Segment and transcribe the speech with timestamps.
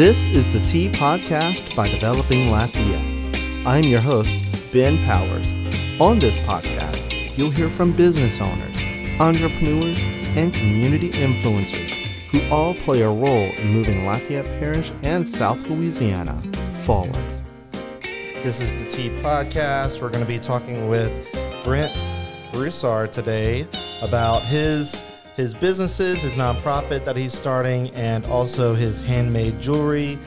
[0.00, 3.36] This is the Tea Podcast by Developing Lafayette.
[3.66, 4.34] I'm your host,
[4.72, 5.52] Ben Powers.
[6.00, 8.74] On this podcast, you'll hear from business owners,
[9.20, 9.98] entrepreneurs,
[10.38, 11.92] and community influencers
[12.30, 16.42] who all play a role in moving Lafayette Parish and South Louisiana
[16.82, 17.22] forward.
[18.02, 20.00] This is the Tea Podcast.
[20.00, 21.12] We're going to be talking with
[21.62, 22.02] Brent
[22.52, 23.68] Broussard today
[24.00, 24.98] about his
[25.40, 30.18] his businesses, his nonprofit that he's starting, and also his handmade jewelry,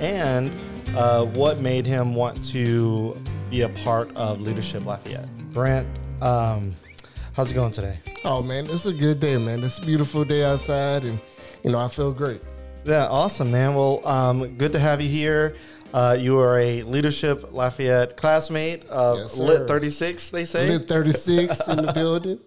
[0.00, 0.50] and
[0.96, 3.14] uh, what made him want to
[3.50, 5.28] be a part of Leadership Lafayette.
[5.52, 5.86] Brent,
[6.22, 6.74] um,
[7.34, 7.98] how's it going today?
[8.24, 9.62] Oh man, it's a good day, man.
[9.62, 11.20] It's a beautiful day outside, and
[11.62, 12.40] you know I feel great.
[12.84, 13.74] Yeah, awesome, man.
[13.74, 15.54] Well, um, good to have you here.
[15.92, 19.38] Uh, you are a Leadership Lafayette classmate of Yes.
[19.38, 20.68] Lit 36, they say.
[20.68, 22.38] Lit 36 in the building.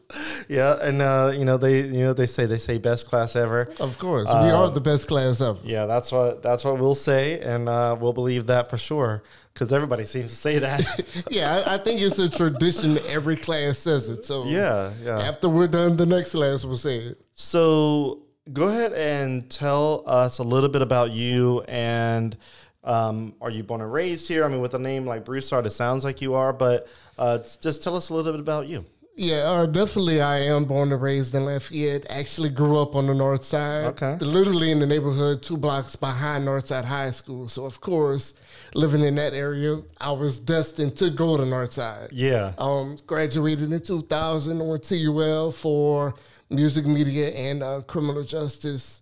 [0.50, 3.72] Yeah, and uh, you know they you know they say they say best class ever.
[3.80, 5.60] Of course, we are the best class ever.
[5.64, 9.72] Yeah, that's what that's what we'll say, and uh, we'll believe that for sure because
[9.72, 10.84] everybody seems to say that.
[11.32, 12.98] Yeah, I, I think it's a tradition.
[13.08, 14.26] Every class says it.
[14.26, 15.20] So yeah, yeah.
[15.20, 17.22] after we're done, the next class will say it.
[17.34, 22.38] So go ahead and tell us a little bit about you and.
[22.86, 24.46] Um, are you born and raised here?
[24.46, 27.84] I mean, with a name like Broussard, it sounds like you are, but uh, just
[27.84, 28.86] tell us a little bit about you.
[29.18, 30.22] Yeah, uh, definitely.
[30.22, 32.06] I am born and raised in Lafayette.
[32.10, 33.86] Actually, grew up on the north side.
[33.86, 34.18] Okay.
[34.18, 37.48] Literally in the neighborhood, two blocks behind Northside High School.
[37.48, 38.34] So, of course,
[38.74, 42.10] living in that area, I was destined to go to Northside.
[42.12, 42.54] Yeah.
[42.58, 46.14] Um, graduated in 2000, went to UL for
[46.50, 49.02] music media and uh, criminal justice.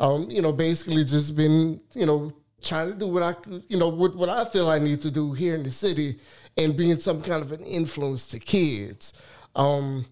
[0.00, 3.34] Um, you know, basically just been, you know, trying to do what I,
[3.68, 6.18] you know, what, what I feel I need to do here in the city
[6.56, 9.12] and being some kind of an influence to kids.
[9.56, 10.06] Um,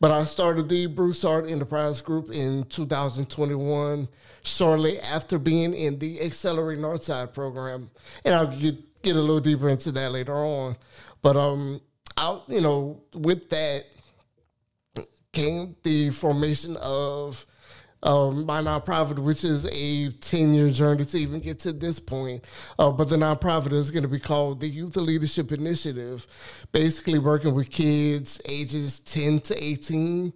[0.00, 4.08] but I started the Bruce Broussard Enterprise Group in 2021,
[4.44, 7.90] shortly after being in the Accelerate Northside program,
[8.24, 10.76] and I'll get get a little deeper into that later on.
[11.22, 11.80] But um,
[12.16, 13.84] I, you know, with that
[15.32, 17.46] came the formation of
[18.02, 22.44] um, my nonprofit, which is a 10 year journey to even get to this point.
[22.78, 26.26] Uh, but the nonprofit is going to be called the Youth Leadership Initiative,
[26.72, 30.32] basically working with kids ages 10 to 18,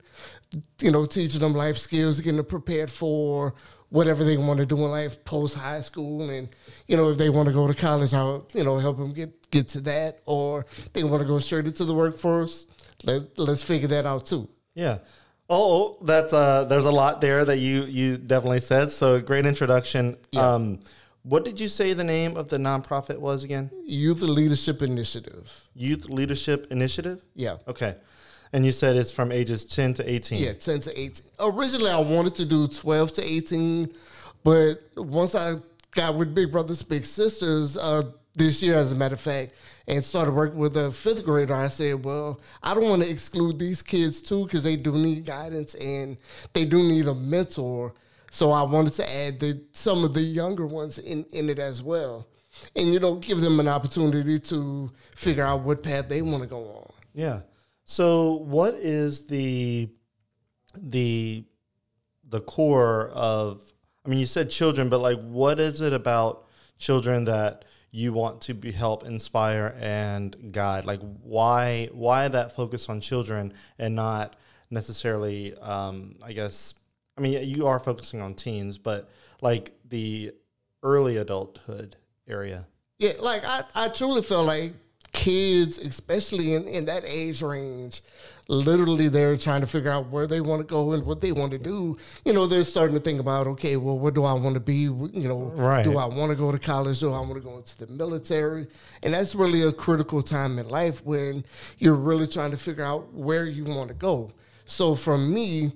[0.80, 3.54] you know, teaching them life skills, getting them prepared for
[3.90, 6.30] whatever they want to do in life post high school.
[6.30, 6.48] And,
[6.86, 9.50] you know, if they want to go to college, I'll, you know, help them get,
[9.50, 10.20] get to that.
[10.24, 12.66] Or they want to go straight into the workforce,
[13.04, 14.48] let, let's figure that out too.
[14.74, 14.98] Yeah.
[15.54, 18.90] Oh, that's uh there's a lot there that you you definitely said.
[18.90, 20.16] So great introduction.
[20.30, 20.48] Yeah.
[20.48, 20.80] Um
[21.24, 23.70] what did you say the name of the nonprofit was again?
[23.84, 25.64] Youth Leadership Initiative.
[25.74, 27.22] Youth Leadership Initiative?
[27.34, 27.58] Yeah.
[27.68, 27.96] Okay.
[28.54, 30.42] And you said it's from ages 10 to 18.
[30.42, 31.26] Yeah, 10 to 18.
[31.40, 33.92] Originally, I wanted to do 12 to 18,
[34.44, 35.56] but once I
[35.92, 38.02] got with Big Brothers Big Sisters uh,
[38.34, 39.52] this year, as a matter of fact,
[39.86, 43.58] and started working with a fifth grader, I said, well, I don't want to exclude
[43.58, 46.16] these kids too because they do need guidance and
[46.52, 47.94] they do need a mentor.
[48.30, 51.82] So I wanted to add the, some of the younger ones in, in it as
[51.82, 52.26] well.
[52.76, 56.48] And, you know, give them an opportunity to figure out what path they want to
[56.48, 56.92] go on.
[57.12, 57.40] Yeah.
[57.84, 59.90] So what is the
[60.74, 61.44] the
[62.26, 63.72] the core of
[64.04, 68.40] I mean you said children but like what is it about children that you want
[68.40, 74.34] to be help inspire and guide like why why that focus on children and not
[74.70, 76.74] necessarily um I guess
[77.16, 79.08] I mean you are focusing on teens but
[79.40, 80.32] like the
[80.82, 82.66] early adulthood area.
[82.98, 84.72] Yeah, like I, I truly feel like
[85.22, 88.02] kids, especially in, in that age range,
[88.48, 91.52] literally they're trying to figure out where they want to go and what they want
[91.52, 91.96] to do.
[92.24, 94.82] You know, they're starting to think about, okay, well, what do I want to be?
[94.82, 95.84] You know, Right.
[95.84, 97.00] do I want to go to college?
[97.00, 98.66] Do I want to go into the military?
[99.02, 101.44] And that's really a critical time in life when
[101.78, 104.32] you're really trying to figure out where you want to go.
[104.66, 105.72] So for me,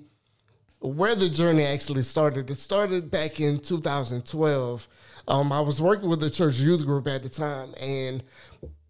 [0.79, 4.87] where the journey actually started, it started back in 2012.
[5.29, 8.23] Um, I was working with the church youth group at the time, and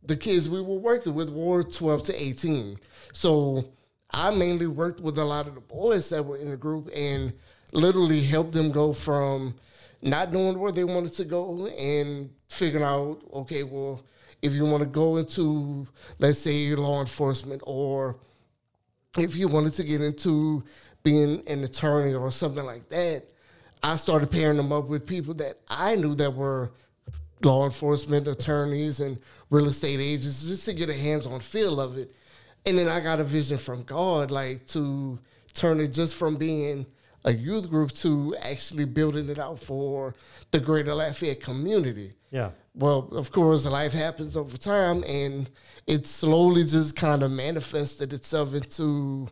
[0.07, 2.79] the kids we were working with were 12 to 18.
[3.13, 3.65] So
[4.11, 7.33] I mainly worked with a lot of the boys that were in the group and
[7.73, 9.55] literally helped them go from
[10.01, 14.03] not knowing where they wanted to go and figuring out, okay, well,
[14.41, 15.87] if you want to go into,
[16.19, 18.15] let's say, law enforcement or
[19.17, 20.63] if you wanted to get into
[21.03, 23.23] being an attorney or something like that,
[23.83, 26.71] I started pairing them up with people that I knew that were
[27.43, 29.19] law enforcement attorneys and
[29.49, 32.13] real estate agents just to get a hands-on feel of it.
[32.65, 35.19] And then I got a vision from God, like to
[35.53, 36.85] turn it just from being
[37.25, 40.15] a youth group to actually building it out for
[40.51, 42.13] the greater Lafayette community.
[42.31, 42.51] Yeah.
[42.75, 45.49] Well, of course, life happens over time, and
[45.87, 49.27] it slowly just kind of manifested itself into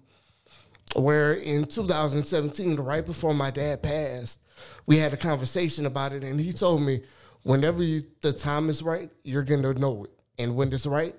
[0.96, 4.40] where in 2017, right before my dad passed,
[4.86, 7.02] we had a conversation about it, and he told me,
[7.46, 10.10] whenever you, the time is right, you're gonna know it,
[10.40, 11.16] and when it's right,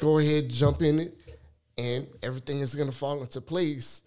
[0.00, 1.16] go ahead, jump in it,
[1.78, 4.02] and everything is gonna fall into place.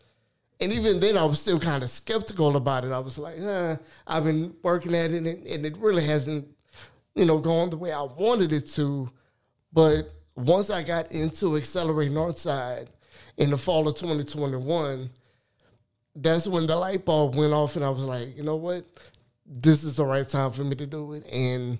[0.61, 2.91] And even then, I was still kind of skeptical about it.
[2.91, 3.75] I was like, eh,
[4.05, 6.47] I've been working at it, and, and it really hasn't,
[7.15, 9.09] you know, gone the way I wanted it to.
[9.73, 12.87] But once I got into Accelerate Northside
[13.37, 15.09] in the fall of 2021,
[16.15, 18.85] that's when the light bulb went off, and I was like, you know what,
[19.45, 21.79] this is the right time for me to do it, and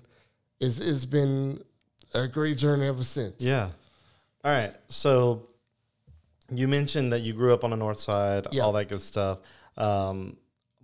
[0.60, 1.62] it's it's been
[2.14, 3.42] a great journey ever since.
[3.42, 3.70] Yeah.
[4.44, 4.74] All right.
[4.88, 5.48] So
[6.50, 8.62] you mentioned that you grew up on the north side, Yeah.
[8.62, 9.38] all that good stuff.
[9.76, 10.36] Um,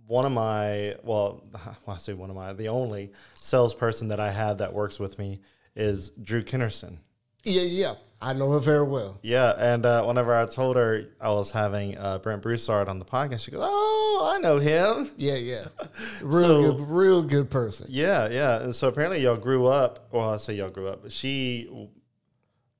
[0.05, 1.43] one of my, well,
[1.85, 5.17] well, I say one of my, the only salesperson that I have that works with
[5.17, 5.39] me
[5.75, 6.97] is Drew Kinnerson.
[7.45, 7.93] yeah, yeah.
[8.23, 9.19] I know her very well.
[9.21, 13.05] Yeah, and uh, whenever I told her I was having uh, Brent Broussard on the
[13.05, 15.65] podcast, she goes, "Oh, I know him." Yeah, yeah.
[16.21, 17.87] Real So- good, real good person.
[17.89, 18.61] Yeah, yeah.
[18.61, 20.07] And so apparently y'all grew up.
[20.11, 21.69] Well, I say y'all grew up, but she,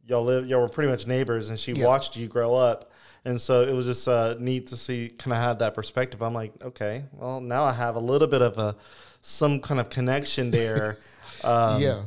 [0.08, 1.86] y'all live, y'all were pretty much neighbors, and she Yeah.
[1.88, 2.92] watched you grow up.
[3.26, 6.22] And so it was just uh, neat to see, kind of have that perspective.
[6.22, 8.76] I'm like, okay, well, now I have a little bit of a
[9.22, 10.98] some kind of connection there.
[11.44, 12.04] Um, yeah.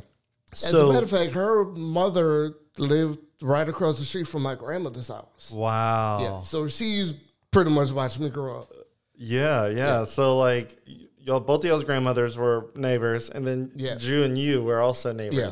[0.51, 4.55] As So a matter of fact, her mother lived right across the street from my
[4.55, 5.51] grandmother's house.
[5.51, 6.19] wow.
[6.21, 6.41] Yeah.
[6.41, 7.13] So she's
[7.51, 8.73] pretty much watched me grow up.
[9.15, 10.05] Yeah, yeah.
[10.05, 10.75] So like,
[11.19, 13.95] y'all both of y'all's grandmothers were neighbors, and then Yeah.
[13.97, 15.37] Drew and you were also neighbors.
[15.37, 15.51] Yeah.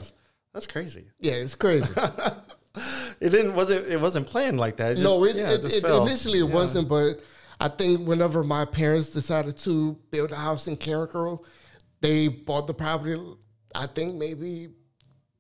[0.54, 1.06] That's crazy.
[1.20, 1.94] Yeah, it's crazy.
[3.22, 4.98] It didn't wasn't it wasn't planned like that.
[4.98, 6.54] It no, it, yeah, it, just it- initially it Yeah.
[6.54, 7.22] wasn't, but
[7.60, 11.42] I think whenever my parents decided to build a house in Carencro,
[12.02, 13.18] they bought the property.
[13.74, 14.70] I think maybe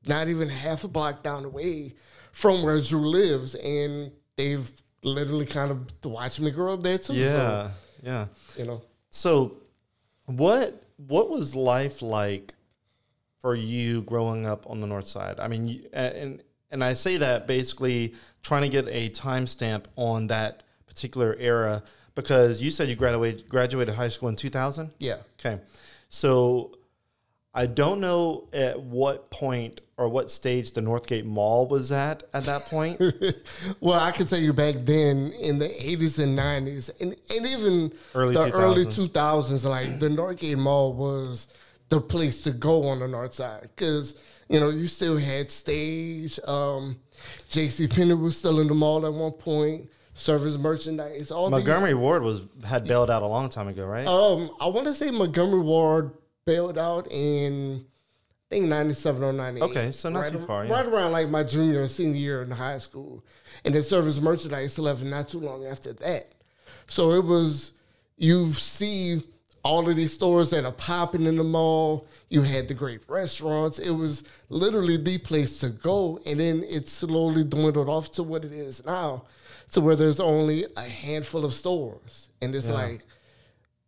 [0.08, 1.96] not even half a block down the way
[2.36, 4.70] from where Drew lives, and they've
[5.04, 7.14] literally kind of watched me grow up there too.
[7.14, 7.72] Yeah,
[8.04, 8.28] yeah.
[8.58, 8.82] You know.
[9.10, 9.56] So,
[10.26, 12.54] what what was life like
[13.40, 15.40] for you growing up on the north side?
[15.40, 20.28] I mean, you- and and I say that basically trying to get a timestamp on
[20.28, 21.84] that particular era
[22.16, 24.92] because you said you graduated graduated high school in two thousand.
[25.00, 25.18] Yeah.
[25.40, 25.62] Okay,
[26.10, 26.78] so
[27.54, 32.46] I don't know at what point or what stage the Northgate Mall was at at
[32.46, 33.02] that point.
[33.80, 37.94] Well, I can tell you back then in the 80s and 90s, and, and even
[38.14, 39.10] Early the early 2000s.
[39.12, 41.48] 2000s, like the Northgate Mall was
[41.90, 44.16] the place to go on the north side because,
[44.50, 46.40] you know, you still had stage.
[46.48, 46.98] Um,
[47.50, 47.88] J.C.
[47.88, 52.24] Penney was still in the mall at one point, service merchandise, all these Montgomery Ward
[52.24, 54.08] was had bailed out a long time ago, right?
[54.08, 56.12] um, I want to say Montgomery Ward
[56.46, 57.86] bailed out in,
[58.52, 59.64] I think, 97 or 98.
[59.64, 60.74] Okay, so not right, too far, yeah.
[60.74, 63.24] Right around like my junior and senior year in high school.
[63.64, 66.32] And then service merchandise left not too long after that.
[66.86, 67.72] So it was,
[68.18, 69.24] you see
[69.64, 72.08] all of these stores that are popping in the mall.
[72.30, 73.80] You had the great restaurants.
[73.80, 76.20] It was literally the place to go.
[76.28, 79.24] And then it slowly dwindled off to what it is now,
[79.72, 82.30] to where there's only a handful of stores.
[82.44, 83.02] And it's like,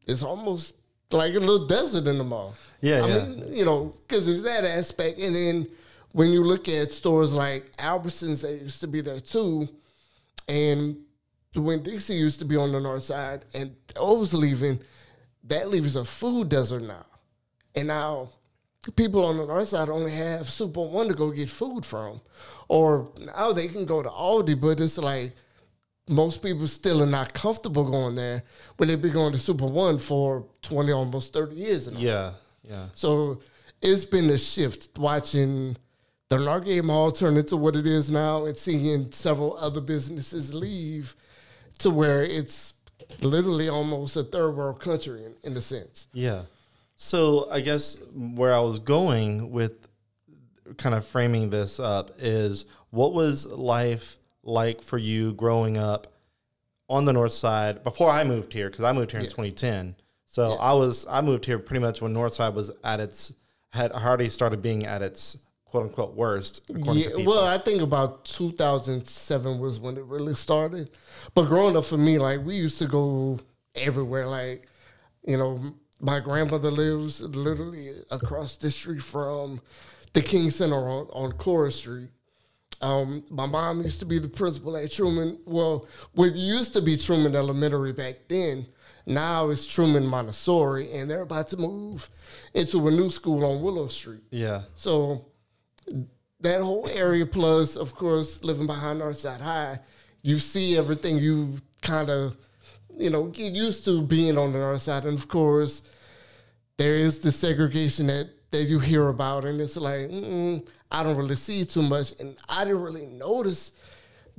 [0.07, 0.73] it's almost
[1.11, 2.55] like a little desert in the mall.
[2.81, 3.25] Yeah, I yeah.
[3.25, 5.19] mean, you know, because it's that aspect.
[5.19, 5.67] And then
[6.13, 9.67] when you look at stores like Albertsons that used to be there too,
[10.47, 10.97] and
[11.55, 14.79] when Dixie used to be on the north side and those leaving,
[15.45, 17.05] that leaves a food desert now.
[17.75, 18.29] And now
[18.95, 22.21] people on the north side only have Super One to go get food from.
[22.67, 25.33] Or now they can go to Aldi, but it's like
[26.09, 28.43] most people still are not comfortable going there
[28.77, 31.99] when they've been going to Super One for 20, almost 30 years now.
[31.99, 32.31] Yeah,
[32.63, 32.85] yeah.
[32.93, 33.41] So
[33.81, 35.75] it's been a shift watching
[36.29, 41.15] the Northgate Mall turn into what it is now and seeing several other businesses leave
[41.79, 42.73] to where it's
[43.21, 46.07] literally almost a third world country in, in a sense.
[46.13, 46.43] Yeah.
[46.95, 49.87] So I guess where I was going with
[50.77, 56.07] kind of framing this up is what was life like for you growing up
[56.89, 59.95] on the north side before I moved here because I moved here in 2010.
[60.25, 63.33] So I was I moved here pretty much when north side was at its
[63.73, 66.61] had already started being at its quote unquote worst.
[66.69, 70.89] Yeah, well, I think about 2007 was when it really started.
[71.33, 73.39] But growing up for me, like we used to go
[73.75, 74.27] everywhere.
[74.27, 74.67] Like,
[75.25, 75.61] you know,
[75.99, 79.61] my grandmother lives literally across the street from
[80.13, 82.09] the King Center on, on Cora Street.
[82.81, 85.39] Um, my mom used to be the principal at Truman.
[85.45, 88.67] Well, what used to be Truman Elementary back then.
[89.05, 92.09] Now it's Truman Montessori, and they're about to move
[92.53, 94.23] into a new school on Willow Street.
[94.31, 94.63] Yeah.
[94.75, 95.27] So
[96.41, 99.79] that whole area, plus of course living behind Northside High,
[100.21, 102.35] you see everything you kind of,
[102.97, 105.83] you know, get used to being on the north side, and of course,
[106.75, 111.17] there is the segregation that that you hear about, and it's like mm, I don't
[111.17, 113.73] really see too much, and I didn't really notice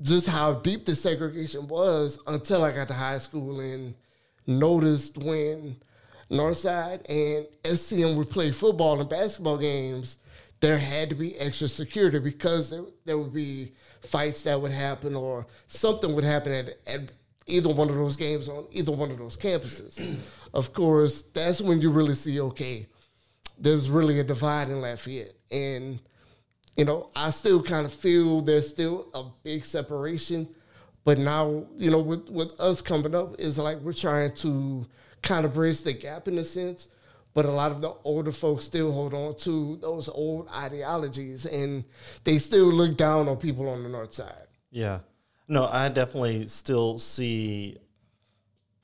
[0.00, 3.94] just how deep the segregation was until I got to high school and
[4.46, 5.76] noticed when
[6.30, 10.18] Northside and STM would play football and basketball games,
[10.60, 15.14] there had to be extra security because there, there would be fights that would happen
[15.14, 17.00] or something would happen at, at
[17.46, 20.18] either one of those games on either one of those campuses.
[20.54, 22.86] of course, that's when you really see, okay,
[23.58, 25.34] there's really a divide in Lafayette.
[25.50, 25.98] And,
[26.78, 30.48] you know, I still kind of feel there's still a big separation.
[31.04, 34.86] But now, you know, with, with us coming up, is like we're trying to
[35.20, 36.86] kind of bridge the gap in a sense.
[37.34, 41.84] But a lot of the older folks still hold on to those old ideologies and
[42.24, 44.46] they still look down on people on the north side.
[44.70, 45.00] Yeah.
[45.48, 47.76] No, I definitely still see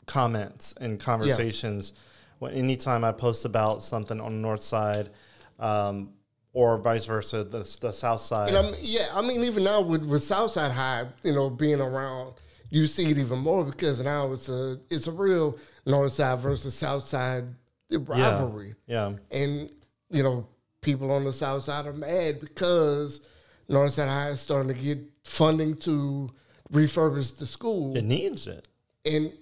[0.06, 2.00] comments and conversations yeah.
[2.40, 5.10] when anytime I post about something on the north side,
[5.58, 6.10] um,
[6.54, 8.54] or vice versa, the, the south side.
[8.54, 12.34] I yeah, I mean, even now with with Southside High, you know, being around,
[12.70, 16.74] you see it even more because now it's a it's a real north side versus
[16.74, 17.44] south side
[17.90, 18.74] rivalry.
[18.86, 19.10] Yeah.
[19.10, 19.38] yeah.
[19.38, 19.72] and
[20.10, 20.46] you know,
[20.80, 23.26] people on the south side are mad because
[23.68, 26.30] Northside High is starting to get funding to
[26.72, 27.96] refurbish the school.
[27.96, 28.68] It needs it.
[29.04, 29.32] And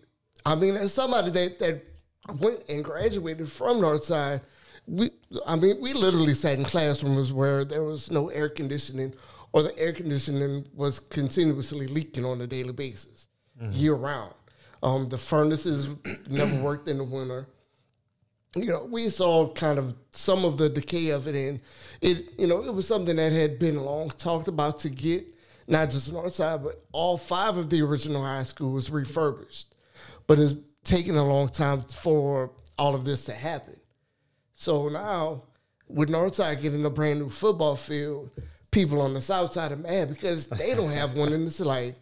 [0.47, 1.83] I mean, as somebody that that
[2.38, 4.40] went and graduated from Northside,
[4.87, 5.11] we
[5.47, 9.15] I mean, we literally sat in classrooms where there was no air conditioning
[9.53, 13.29] or the air conditioning was continuously leaking on a daily basis,
[13.61, 13.73] mm-hmm.
[13.73, 14.35] year round.
[14.83, 15.89] Um, the furnaces
[16.31, 17.47] never worked in the winter.
[18.55, 21.61] You know, we saw kind of some of the decay of it, and
[22.03, 25.25] it, you know, it was something that had been long talked about to get
[25.67, 29.73] not just Northside, but all five of the original high schools refurbished
[30.27, 33.77] but it's taken a long time for all of this to happen.
[34.62, 35.42] So now,
[35.88, 38.31] with Northside getting a brand new football field,
[38.71, 41.97] people on the south side are mad because they don't have one, and it's like,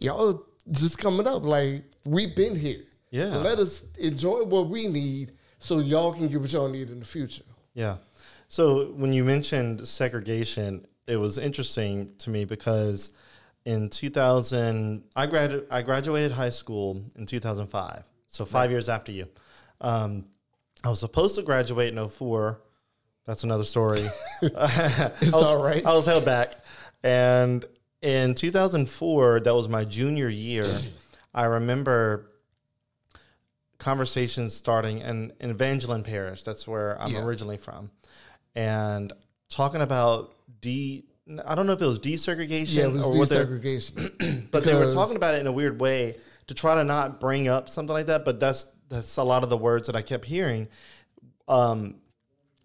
[0.00, 1.44] y'all just coming up.
[1.44, 2.82] Like we've been here.
[3.12, 3.36] Yeah.
[3.36, 7.04] Let us enjoy what we need, so y'all can get what y'all need in the
[7.04, 7.44] future.
[7.74, 7.98] Yeah.
[8.48, 13.12] So when you mentioned segregation, it was interesting to me because
[13.64, 18.02] in 2000, I, gradu- I graduated high school in 2005.
[18.26, 18.70] So five right.
[18.70, 19.28] years after you.
[19.80, 20.24] Um,
[20.84, 22.60] I was supposed to graduate in 04.
[23.26, 24.00] That's another story.
[24.42, 25.84] it's I was, all right.
[25.84, 26.56] I was held back.
[27.02, 27.64] And
[28.02, 30.66] in 2004, that was my junior year.
[31.34, 32.30] I remember
[33.78, 36.42] conversations starting in, in Evangeline Parish.
[36.42, 37.24] That's where I'm yeah.
[37.24, 37.90] originally from.
[38.54, 39.12] And
[39.48, 41.04] talking about de
[41.46, 44.48] I don't know if it was desegregation yeah, it was or desegregation.
[44.50, 46.16] but they were talking about it in a weird way
[46.48, 48.24] to try to not bring up something like that.
[48.24, 50.68] But that's that's a lot of the words that I kept hearing.
[51.48, 51.96] Um,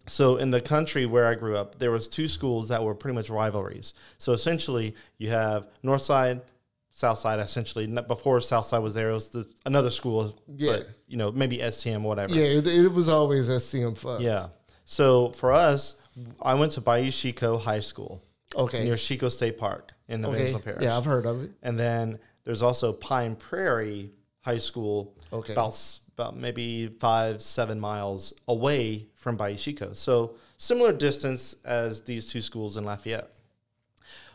[0.08, 3.14] so in the country where I grew up, there was two schools that were pretty
[3.14, 3.94] much rivalries.
[4.18, 6.42] So essentially, you have North Side,
[6.90, 7.40] South Side.
[7.40, 10.38] Essentially, before South Side was there, it was the, another school.
[10.54, 10.76] Yeah.
[10.76, 12.34] But, you know, maybe STM, whatever.
[12.34, 14.20] Yeah, it, it was always STM for us.
[14.20, 14.46] Yeah.
[14.84, 15.96] So for us,
[16.40, 18.22] I went to Bayou Chicot High School.
[18.54, 18.84] Okay.
[18.84, 20.54] Near Chicot State Park in the okay.
[20.62, 20.82] Parish.
[20.82, 21.50] Yeah, I've heard of it.
[21.62, 25.16] And then there's also Pine Prairie High School.
[25.32, 25.52] Okay.
[25.52, 25.74] About
[26.16, 29.56] about maybe five seven miles away from Bayou
[29.94, 33.30] So similar distance as these two schools in Lafayette.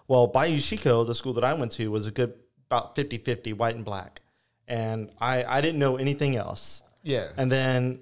[0.07, 2.33] Well, Bayou the school that I went to, was a good
[2.67, 4.21] about 50-50 white and black.
[4.67, 6.83] And I, I didn't know anything else.
[7.03, 7.27] Yeah.
[7.35, 8.01] And then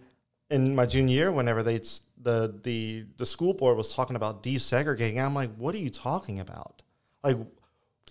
[0.50, 1.80] in my junior year, whenever they
[2.22, 5.24] the the the school board was talking about desegregating.
[5.24, 6.82] I'm like, what are you talking about?
[7.24, 7.38] Like,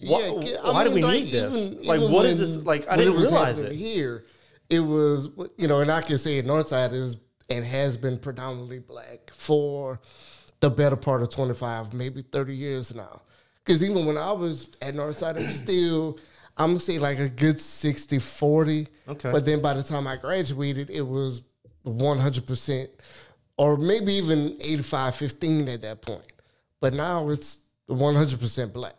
[0.00, 0.30] yeah,
[0.62, 1.66] why mean, do we like, need this?
[1.66, 2.64] Even, like, even what is this?
[2.64, 4.25] Like, I didn't realize it here.
[4.70, 7.16] It was, you know, and I can say Northside is
[7.50, 10.00] and has been predominantly black for
[10.60, 13.22] the better part of 25, maybe 30 years now.
[13.64, 16.18] Because even when I was at Northside, it was still,
[16.56, 18.88] I'm going to say like a good 60 40.
[19.08, 19.32] Okay.
[19.32, 21.42] But then by the time I graduated, it was
[21.87, 22.88] 100%
[23.56, 26.26] or maybe even 85 15 at that point.
[26.80, 27.58] But now it's
[27.90, 28.96] 100% black.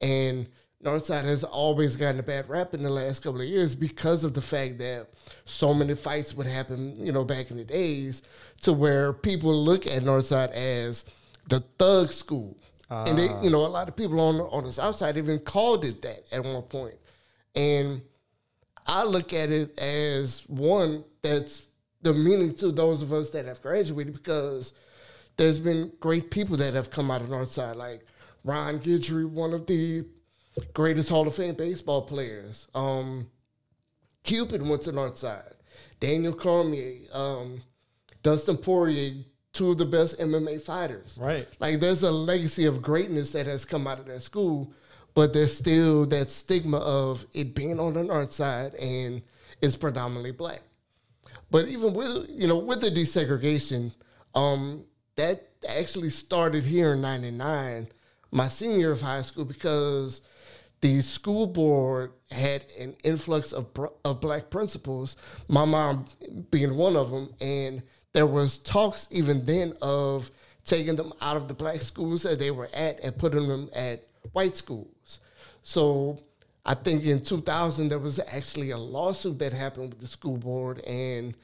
[0.00, 0.48] And
[0.84, 4.34] Northside has always gotten a bad rap in the last couple of years because of
[4.34, 5.08] the fact that
[5.46, 8.22] so many fights would happen, you know, back in the days
[8.60, 11.04] to where people look at Northside as
[11.48, 12.56] the thug school.
[12.90, 13.04] Uh.
[13.08, 15.84] And they, you know, a lot of people on on the south side even called
[15.84, 16.96] it that at one point.
[17.54, 18.02] And
[18.86, 21.62] I I look at it as one that's
[22.02, 24.74] the meaning to those of us that have graduated because
[25.36, 28.06] there's been great people that have come out of Northside, like
[28.44, 30.04] Ron Guidry, one of the
[30.72, 32.68] greatest Hall of Fame baseball players.
[32.74, 33.30] Um,
[34.22, 35.52] Cupid went to Northside.
[36.00, 37.62] Daniel Cormier, um,
[38.22, 41.16] Dustin Poirier, two of the best MMA fighters.
[41.20, 41.48] Right.
[41.60, 44.72] Like there's a legacy of greatness that has come out of that school,
[45.14, 49.22] but there's still that stigma of it being on the north side and
[49.60, 50.62] it's predominantly black.
[51.50, 53.92] But even with you know with the desegregation,
[54.34, 57.88] um, that actually started here in '99,
[58.32, 60.20] my senior year of high school, because
[60.84, 63.68] the school board had an influx of
[64.04, 65.16] of black principals.
[65.48, 66.04] My mom
[66.50, 70.30] being one of them, and there was talks even then of
[70.66, 74.06] taking them out of the black schools that they were at and putting them at
[74.32, 75.20] white schools.
[75.62, 76.18] So
[76.66, 80.80] I think in 2000 there was actually a lawsuit that happened with the school board,
[80.80, 81.34] and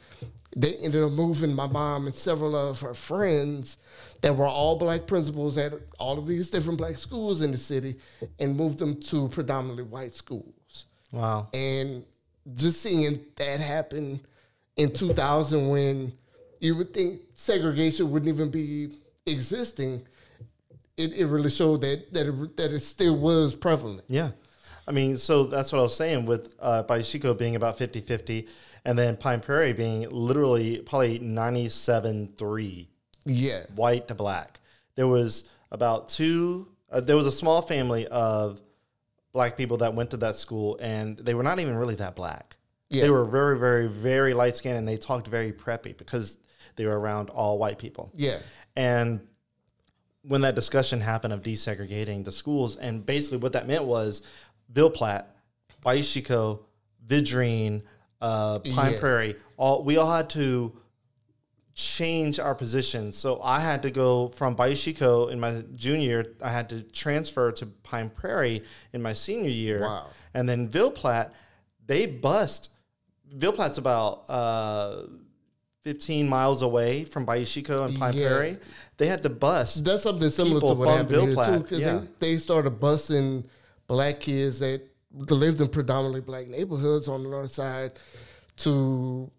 [0.57, 3.76] they ended up moving my mom and several of her friends
[4.23, 7.97] that were all black principals at all of these different black schools in the city,
[8.38, 10.87] and moved them to predominantly white schools.
[11.12, 11.49] Wow!
[11.54, 12.04] And
[12.54, 14.21] just seeing that happen
[14.76, 16.12] in 2000 when
[16.59, 18.92] you would think segregation wouldn't even be
[19.26, 20.07] existing.
[20.97, 24.02] It, it really showed that that it, that it still was prevalent.
[24.09, 24.30] Yeah.
[24.88, 28.49] I mean, so that's what I was saying with uh, Chicot being about 50 50,
[28.85, 32.89] and then Pine Prairie being literally probably 97 3.
[33.27, 33.63] Yeah.
[33.75, 34.61] White to black.
[34.97, 38.61] There was about two, uh, there was a small family of
[39.33, 42.57] black people that went to that school, and they were not even really that black.
[42.89, 43.03] Yeah.
[43.03, 46.39] They were very, very, very light skinned, and they talked very preppy because
[46.77, 48.11] they were around all white people.
[48.17, 48.39] Yeah.
[48.75, 49.21] And
[50.23, 54.23] when that discussion happened of desegregating the schools, and basically what that meant was
[54.69, 55.27] Ville Platte,
[55.85, 56.61] Baishiko,
[57.07, 57.83] Vidrine,
[58.21, 59.00] uh, Pine yeah.
[59.00, 60.77] Prairie, all we all had to
[61.75, 63.16] change our positions.
[63.16, 66.83] So I had to go from Bayou Chicot in my junior year, I had to
[66.83, 69.81] transfer to Pine Prairie in my senior year.
[69.81, 70.09] Wow.
[70.35, 71.33] And then Ville Platte,
[71.87, 72.71] they bust.
[73.33, 75.03] Ville Platte's about uh,
[75.85, 78.29] 15 miles away from Bayou Chicot and Pine yeah.
[78.29, 78.59] Prairie.
[78.99, 79.85] They had to bust.
[79.85, 82.03] That's something similar to what happened here too, because yeah.
[82.18, 83.44] they, they started busing
[83.87, 87.92] black kids that lived in predominantly black neighborhoods on the north side
[88.59, 89.31] to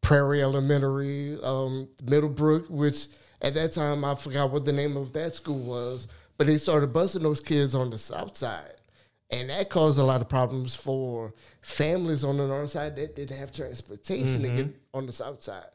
[0.00, 3.06] Prairie Elementary, um, Middlebrook, which
[3.42, 6.92] at that time I forgot what the name of that school was, but they started
[6.92, 8.74] busing those kids on the south side.
[9.30, 13.36] And that caused a lot of problems for families on the north side that didn't
[13.36, 14.56] have transportation mm-hmm.
[14.56, 15.68] to get on the south side.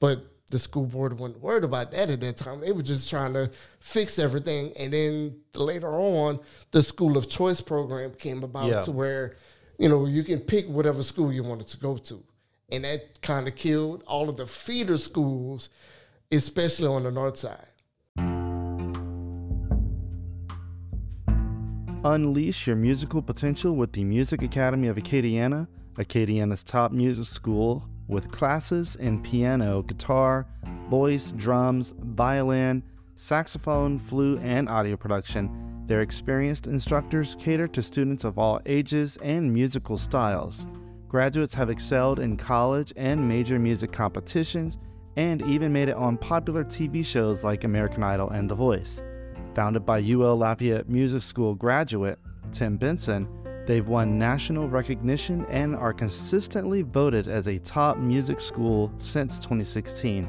[0.00, 2.60] But the school board wasn't worried about that at that time.
[2.60, 4.72] They were just trying to fix everything.
[4.78, 8.80] And then later on, the school of choice program came about yeah.
[8.82, 9.36] to where,
[9.78, 12.22] you know, you can pick whatever school you wanted to go to.
[12.70, 15.68] And that kind of killed all of the feeder schools,
[16.30, 17.64] especially on the north side.
[22.04, 28.30] Unleash your musical potential with the Music Academy of Acadiana, Acadiana's top music school with
[28.30, 30.46] classes in piano, guitar,
[30.88, 32.82] voice, drums, violin,
[33.16, 35.84] saxophone, flute, and audio production.
[35.86, 40.66] Their experienced instructors cater to students of all ages and musical styles.
[41.08, 44.78] Graduates have excelled in college and major music competitions
[45.16, 49.02] and even made it on popular TV shows like American Idol and The Voice.
[49.54, 52.18] Founded by UL Lafayette Music School graduate
[52.52, 53.26] Tim Benson,
[53.68, 60.26] They've won national recognition and are consistently voted as a top music school since 2016.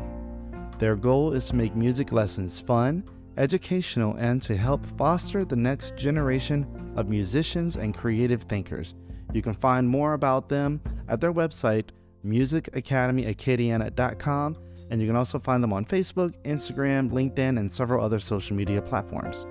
[0.78, 3.02] Their goal is to make music lessons fun,
[3.38, 8.94] educational, and to help foster the next generation of musicians and creative thinkers.
[9.32, 11.92] You can find more about them at their website,
[12.26, 14.58] musicacademyacadiana.com,
[14.92, 18.82] and you can also find them on Facebook, Instagram, LinkedIn, and several other social media
[18.82, 19.46] platforms.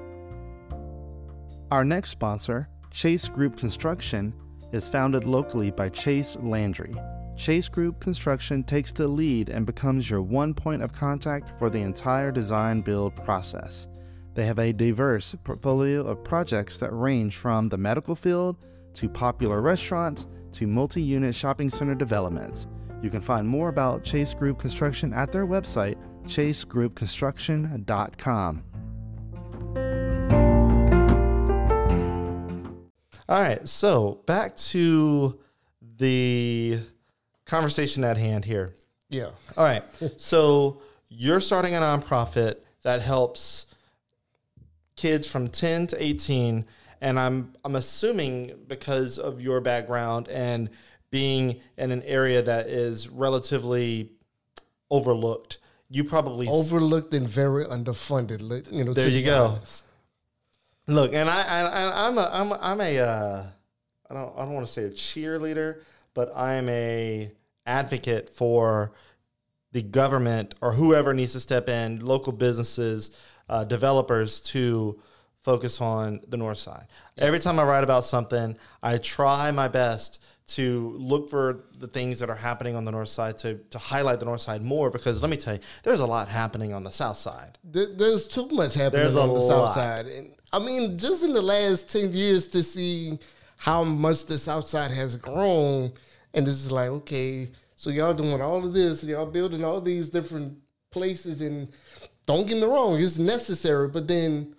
[1.70, 2.68] Our next sponsor,
[2.98, 4.34] Chase Group Construction
[4.72, 6.96] is founded locally by Chase Landry.
[7.36, 11.78] Chase Group Construction takes the lead and becomes your one point of contact for the
[11.78, 13.86] entire design build process.
[14.34, 19.60] They have a diverse portfolio of projects that range from the medical field to popular
[19.60, 22.66] restaurants to multi unit shopping center developments.
[23.00, 28.64] You can find more about Chase Group Construction at their website, chasegroupconstruction.com.
[33.28, 35.38] All right, so back to
[35.98, 36.80] the
[37.44, 38.74] conversation at hand here.
[39.10, 39.30] Yeah.
[39.56, 39.82] All right.
[40.16, 43.66] so you're starting a nonprofit that helps
[44.96, 46.64] kids from 10 to 18
[47.00, 50.68] and I'm I'm assuming because of your background and
[51.10, 54.10] being in an area that is relatively
[54.90, 55.58] overlooked.
[55.90, 58.40] You probably Overlooked and very underfunded.
[58.72, 59.44] You know, There you go.
[59.44, 59.84] honest.
[60.88, 63.46] Look, and I, I, I'm a, I'm, a, I'm a, uh,
[64.10, 65.82] I don't, I don't want to say a cheerleader,
[66.14, 67.30] but I am a
[67.66, 68.92] advocate for
[69.72, 73.14] the government or whoever needs to step in, local businesses,
[73.50, 74.98] uh, developers to
[75.42, 76.86] focus on the north side.
[77.18, 82.20] Every time I write about something, I try my best to look for the things
[82.20, 85.20] that are happening on the north side to, to highlight the north side more because
[85.20, 87.58] let me tell you, there's a lot happening on the south side.
[87.62, 89.48] There, there's too much happening There's on the lot.
[89.48, 93.18] south side, and I mean, just in the last ten years to see
[93.56, 95.92] how much the south side has grown,
[96.34, 99.80] and this is like, okay, so y'all doing all of this, and y'all building all
[99.80, 100.58] these different
[100.90, 101.68] places, and
[102.26, 104.54] don't get me wrong, it's necessary, but then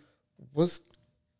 [0.54, 0.82] what's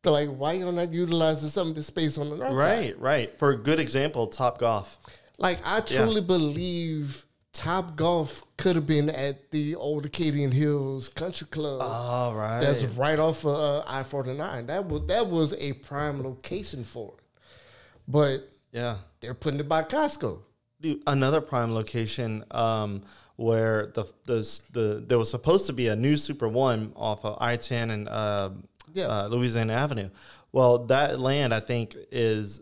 [0.04, 2.58] like, why y'all not utilizing some of the space on the north side?
[2.58, 3.40] Right, right.
[3.40, 4.98] For a good example, Top Golf.
[5.38, 11.48] Like I truly believe Top Golf could have been at the old Acadian Hills Country
[11.48, 11.82] Club.
[11.82, 12.62] All right.
[12.62, 14.68] That's right off of uh, I forty nine.
[14.68, 17.24] That was that was a prime location for it,
[18.08, 18.98] but yeah.
[19.20, 20.40] they're putting it by Costco.
[20.80, 23.02] Dude, another prime location um,
[23.36, 27.38] where the, the the there was supposed to be a new Super One off of
[27.42, 28.52] I ten and uh,
[28.94, 29.06] Yeah.
[29.08, 30.10] uh, Louisiana Avenue.
[30.52, 32.62] Well, that land I think is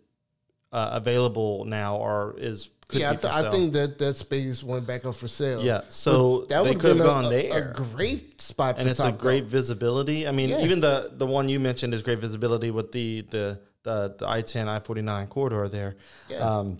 [0.71, 5.05] uh, available now or is yeah, I, th- I think that that space went back
[5.05, 5.61] up for sale.
[5.63, 7.71] Yeah, so But they could have gone a- there.
[7.71, 10.27] A great spot, and it's a great visibility.
[10.27, 10.61] I mean, Yeah.
[10.63, 14.41] even the the one you mentioned is great visibility with the the the, the I
[14.41, 15.95] ten I forty nine corridor there.
[16.29, 16.37] Yeah.
[16.37, 16.79] Um,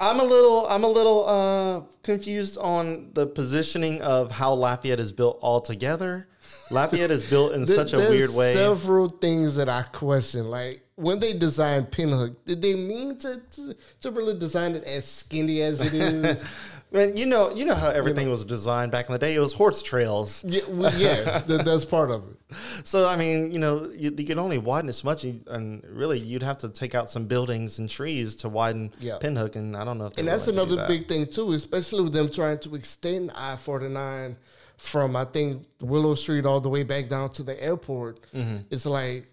[0.00, 5.12] I'm a little I'm a little uh, confused on the positioning of how Lafayette is
[5.12, 6.28] built altogether.
[6.70, 8.54] Lafayette is built in There- such a weird way.
[8.54, 13.74] Several things that I question, like when they designed Pinhook, did they mean to, to
[14.02, 16.44] to really design it as skinny as it is?
[16.92, 19.34] Man, you know you know how everything was designed back in the day.
[19.34, 20.44] It was horse trails.
[20.44, 22.56] yeah, well, yeah, that, that's part of it.
[22.84, 26.18] So I mean, you know, you, you can only widen as much, and- and really,
[26.18, 29.16] you'd have to take out some buildings and trees to widen Yeah.
[29.22, 30.18] Pinhook, and I don't know if.
[30.18, 30.88] And that's willing to do another that.
[30.88, 34.36] big thing too, especially with them trying to extend I forty nine
[34.76, 38.20] from I think Willow Street all the way back down to the airport.
[38.34, 38.64] Mm-hmm.
[38.70, 39.31] It's like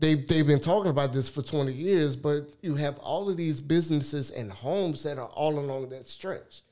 [0.00, 3.60] they they've been talking about this for twenty years, but you have all of these
[3.60, 6.62] businesses and homes that are all along that stretch.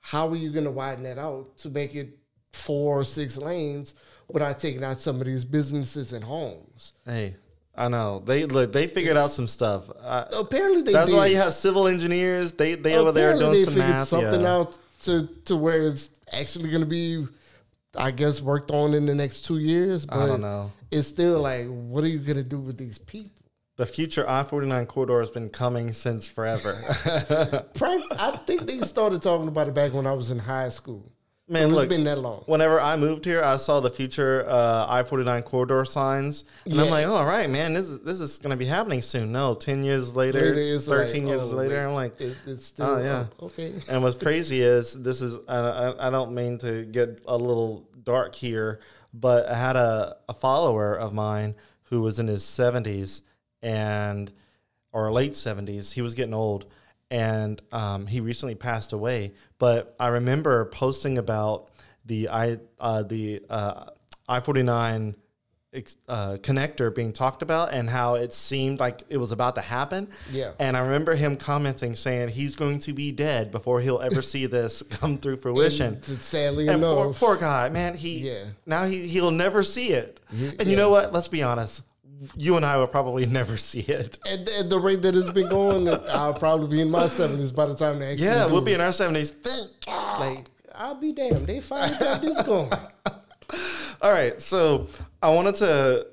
[0.00, 2.18] How are you going to widen that out to make it
[2.52, 3.94] four or six lanes
[4.28, 6.92] without taking out some of these businesses and homes?
[7.06, 7.36] Hey,
[7.76, 8.72] I know they look.
[8.72, 9.88] They figured out some stuff.
[10.02, 11.16] I, Apparently, they that's did.
[11.16, 12.52] why you have civil engineers.
[12.52, 14.08] They they over there doing they some figured math.
[14.08, 14.54] something yeah.
[14.54, 17.26] out to to where it's actually going to be,
[17.96, 20.06] I guess, worked on in the next two years.
[20.06, 20.72] But I don't know.
[20.94, 23.30] It's still like, what are you going to do with these people?
[23.76, 26.74] The future I forty nine corridor has been coming since forever.
[27.80, 31.10] I think they started talking about it back when I was in high school.
[31.46, 32.42] Man, it's look, been that long.
[32.46, 36.74] whenever I moved here, I saw the future uh, I forty nine corridor signs, and
[36.80, 36.90] I'm Yeah.
[36.92, 39.30] like, all right, man, this is this is going to be happening soon.
[39.32, 42.64] No, ten years later, Later, it's like, thirteen years oh, later, I'm like, it- it's
[42.66, 43.18] still oh, yeah.
[43.22, 43.42] up.
[43.42, 43.74] okay.
[43.90, 47.88] And what's crazy is this is I, I, I don't mean to get a little
[48.04, 48.80] dark here,
[49.14, 53.20] but I had a, a follower of mine who was in his 70s
[53.62, 54.32] and
[54.92, 55.92] or late 70s.
[55.92, 56.66] He was getting old
[57.10, 59.32] and um, he recently passed away.
[59.58, 61.70] But I remember posting about
[62.04, 63.86] the I uh, the uh,
[64.28, 65.16] I 49 ex-
[66.08, 70.08] uh, connector being talked about and how it seemed like it was about to happen.
[70.30, 70.52] Yeah.
[70.58, 74.46] And I remember him commenting saying he's going to be dead before he'll ever see
[74.46, 75.94] this come through fruition.
[75.94, 78.44] And sadly And poor, enough, poor guy, man, he Yeah.
[78.66, 80.20] now he he'll never see it.
[80.30, 80.76] and you yeah.
[80.76, 81.12] know what?
[81.12, 81.82] Let's be honest.
[82.36, 84.18] You and I will probably never see it.
[84.26, 87.66] at, at the rate that it's been going, I'll probably be in my seventies by
[87.66, 88.64] the time they actually Yeah, we'll it.
[88.64, 89.30] be in our seventies.
[89.32, 90.20] Thank God.
[90.20, 90.46] like.
[90.76, 91.46] I'll be damned.
[91.46, 92.70] They finally got this going.
[94.04, 94.86] All right, so
[95.22, 96.08] I wanted to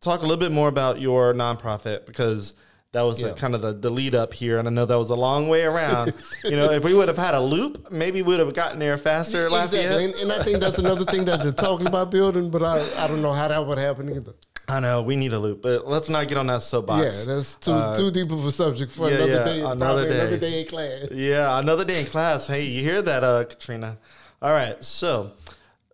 [0.00, 2.56] talk a little bit more about your nonprofit because
[2.92, 3.28] that was Yeah.
[3.28, 5.46] a, kind of the, the lead up here, and I know that was a long
[5.50, 6.14] way around.
[6.44, 8.96] you know, if we would have had a loop, maybe we would have gotten there
[8.96, 9.48] faster.
[9.48, 12.80] Exactly, and, and I think that's another thing that they're talking about building, but I,
[12.96, 14.32] I don't know how that would happen either.
[14.66, 17.26] I know we need a loop, but let's not get on that soapbox.
[17.26, 19.60] Yeah, that's too Uh, too deep of a subject for yeah, another yeah, day.
[19.60, 20.20] another day.
[20.20, 21.06] another day in class.
[21.12, 22.46] Yeah, another day in class.
[22.46, 23.98] Hey, you hear that, uh, Katrina?
[24.40, 24.82] All right.
[24.82, 25.32] So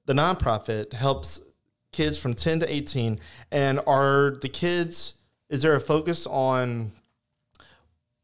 [0.07, 1.41] the nonprofit helps
[1.93, 3.21] kids from 10 to 18.
[3.51, 5.15] And are the kids,
[5.51, 6.93] is there a focus on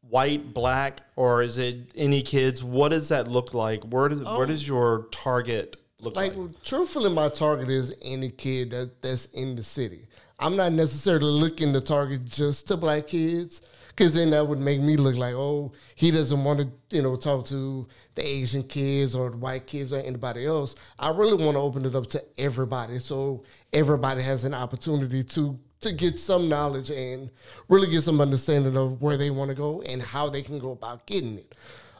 [0.01, 2.63] white, black, or is it any kids?
[2.63, 3.83] What does that look like?
[3.83, 6.35] Where does, where does um, your target look like?
[6.35, 10.07] Like, truthfully, my target is any kid that, that's in the city.
[10.39, 13.61] I'm not necessarily looking to target just to black kids
[13.95, 17.15] because then that would make me look like, oh, he doesn't want to, you know,
[17.15, 20.75] talk to the Asian kids or the white kids or anybody else.
[20.97, 25.59] I really want to open it up to everybody, so everybody has an opportunity to
[25.81, 27.29] to get some knowledge and
[27.67, 30.71] really get some understanding of where they want to go and how they can go
[30.71, 31.53] about getting it.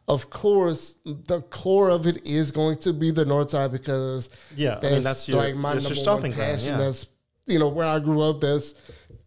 [0.07, 4.79] Of course, the core of it is going to be the North Side because Yeah,
[4.81, 6.67] I mean, that's your- like my that's number one ground, passion.
[6.69, 6.77] yeah.
[6.77, 7.07] That's
[7.45, 8.39] you know where I grew up.
[8.39, 8.73] That's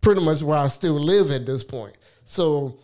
[0.00, 1.96] pretty much where I still live at this point.
[2.26, 2.78] So,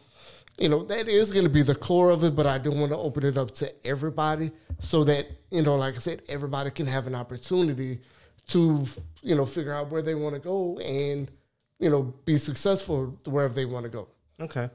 [0.59, 2.35] you know, that is going to be the core of it.
[2.35, 4.51] But I do want to open it up to everybody
[4.81, 8.01] so that you know, like I said, everybody can have an opportunity
[8.49, 8.87] to
[9.23, 11.31] you know figure out where they want to go and
[11.79, 14.09] you know be successful wherever they want to go.
[14.41, 14.71] Okay.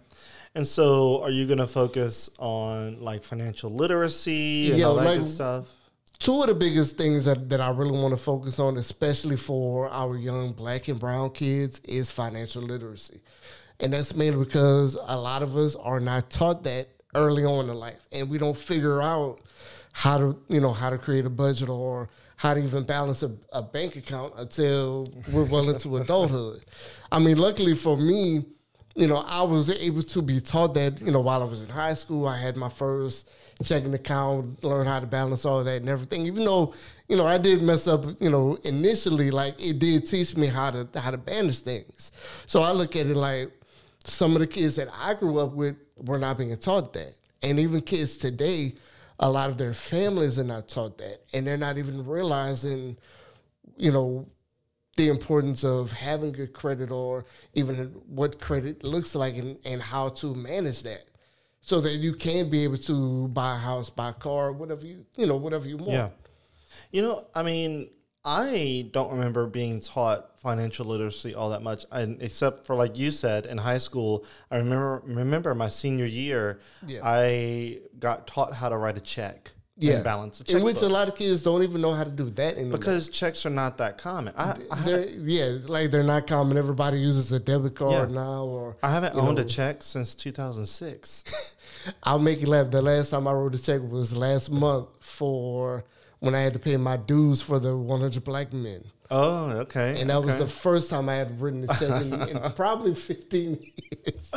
[0.56, 5.06] And so, are you going to focus on like financial literacy and Yeah, all that
[5.06, 5.74] like- good stuff?
[6.20, 9.88] two of the biggest things that, that I really want to focus on, especially for
[9.92, 13.22] our young black and brown kids, is financial literacy.
[13.80, 17.76] And that's mainly because a lot of us are not taught that early on in
[17.76, 18.08] life.
[18.12, 19.40] And we don't figure out
[19.94, 23.36] how to, you know, how to create a budget or how to even balance a,
[23.52, 26.64] a bank account until we're well into adulthood.
[27.12, 28.46] I mean, luckily for me,
[28.96, 31.70] you know, I was able to be taught that, you know, while I was in
[31.70, 33.30] high school, I had my first
[33.64, 36.26] checking account, learn how to balance all that and everything.
[36.26, 36.74] Even though,
[37.08, 40.72] you know, I did mess up, you know, initially, like it did teach me how
[40.72, 42.12] to how to manage things.
[42.46, 43.52] So I look at it like
[44.08, 47.14] some of the kids that I grew up with were not being taught that.
[47.44, 48.74] And even kids today,
[49.20, 51.22] a lot of their families are not taught that.
[51.34, 52.98] And they're not even realizing,
[53.76, 54.28] you know,
[54.96, 57.76] the importance of having good credit or even
[58.08, 61.06] what credit looks like and, and how to manage that
[61.62, 65.06] so that you can be able to buy a house, buy a car, whatever you
[65.16, 65.92] you know, whatever you want.
[65.92, 66.10] Yeah.
[66.92, 67.90] You know, I mean,
[68.28, 73.10] I don't remember being taught financial literacy all that much, and except for like you
[73.10, 74.26] said in high school.
[74.52, 77.00] I remember remember my senior year, Yeah.
[77.04, 81.08] I got taught how to write a check and balance a in which a lot
[81.08, 82.78] of kids don't even know how to do that anymore.
[82.80, 84.34] because checks are not that common.
[84.36, 86.58] I, I, haven't, yeah, like they're not common.
[86.58, 88.16] Everybody uses a debit card Yeah.
[88.16, 91.56] now, or I haven't owned a check since 2006.
[92.04, 92.72] I'll make you laugh.
[92.72, 95.86] The last time I wrote a check was last month for
[96.20, 98.84] when I had to pay my dues for the 100 Black Men.
[99.12, 100.02] oh, okay.
[100.02, 103.60] And that was the first time I had written a check in, in probably 15
[103.62, 104.32] years.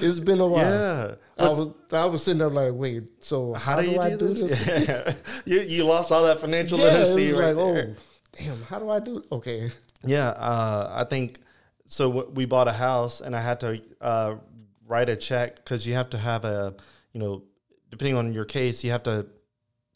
[0.00, 0.62] It's been a while.
[0.64, 1.14] yeah.
[1.38, 4.66] I was, I was sitting there like, wait, so how, do you I do, this?
[4.88, 5.12] Yeah.
[5.44, 7.96] you you lost all that financial Yeah, it literacy was right like, there.
[7.96, 8.02] oh,
[8.38, 9.22] damn, how do I do?
[9.32, 9.70] Okay,
[10.04, 11.38] Yeah, uh, I think
[11.86, 12.08] so.
[12.12, 14.36] w- We bought a house, and I had to uh,
[14.86, 16.74] write a check because you have to have a,
[17.12, 17.42] you know,
[17.90, 19.26] depending on your case, you have to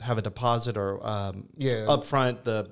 [0.01, 1.87] have a deposit or um, Yeah.
[1.89, 2.71] upfront the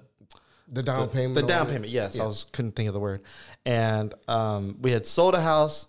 [0.69, 1.35] the down payment.
[1.35, 1.89] the down payment.
[1.91, 2.23] Yes, Yeah.
[2.25, 3.23] I was couldn't think of the word.
[3.67, 5.87] And um, we had sold a house,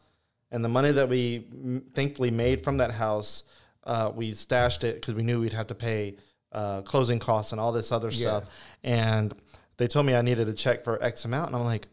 [0.52, 1.48] and the money that we
[1.96, 3.44] thankfully made from that house,
[3.86, 6.18] uh, we stashed it because we knew we'd have to pay
[6.52, 8.18] uh, closing costs and all this other Yeah.
[8.28, 8.44] stuff.
[8.84, 9.34] And
[9.78, 11.88] they told me I needed a check for X amount, and I'm like.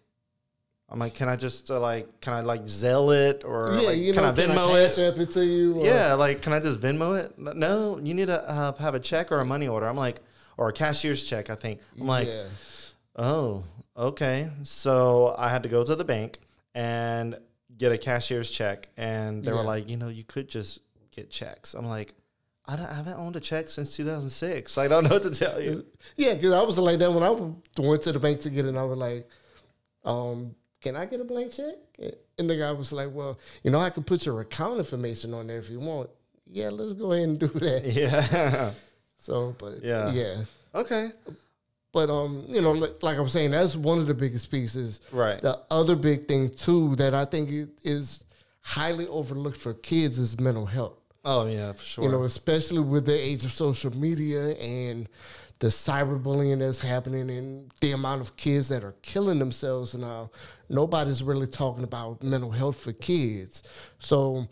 [0.91, 3.99] I'm like, can I just uh, like, can I like Zelle it or Yeah, like,
[3.99, 4.89] you can know, I Venmo can I it?
[4.89, 5.75] cash app it to you?
[5.79, 7.39] or- Yeah, like, can I just Venmo it?
[7.39, 9.87] No, you need to uh, have a check or a money order.
[9.89, 10.19] I'm like,
[10.57, 11.81] or a cashier's check, I think.
[12.01, 12.45] I'm like, yeah.
[13.17, 13.65] Oh,
[13.97, 14.51] okay.
[14.65, 16.39] So I had to go to the bank
[16.75, 17.39] and
[17.79, 20.81] get a cashier's check, and they were like, you know, you could just
[21.13, 21.75] get checks.
[21.75, 22.15] I'm like,
[22.67, 24.77] I, don't, I haven't owned a check since 2006.
[24.79, 25.87] I don't know what to tell you.
[26.17, 27.31] Yeah, because I was like that when I
[27.81, 28.75] went to the bank to get it.
[28.77, 29.29] I was like,
[30.05, 31.75] um, "Can I get a blank check?"
[32.39, 35.47] And the guy was like, "Well, you know, I can put your account information on
[35.47, 36.11] there if you want."
[36.53, 37.85] Yeah, let's go ahead and do that.
[37.95, 38.73] Yeah.
[39.19, 40.11] So, but Yeah.
[40.13, 40.37] yeah,
[40.75, 41.13] okay.
[41.93, 45.01] but um, you know, like, like I was saying, that's one of the biggest pieces.
[45.13, 45.41] Right.
[45.43, 48.25] The other big thing too that I think is
[48.63, 51.00] highly overlooked for kids is mental health.
[51.25, 52.05] Oh yeah, for sure.
[52.05, 55.09] You know, especially with the age of social media and
[55.59, 60.31] the cyberbullying that's happening and the amount of kids that are killing themselves now.
[60.71, 63.63] Nobody's really talking about mental health for kids.
[63.99, 64.49] So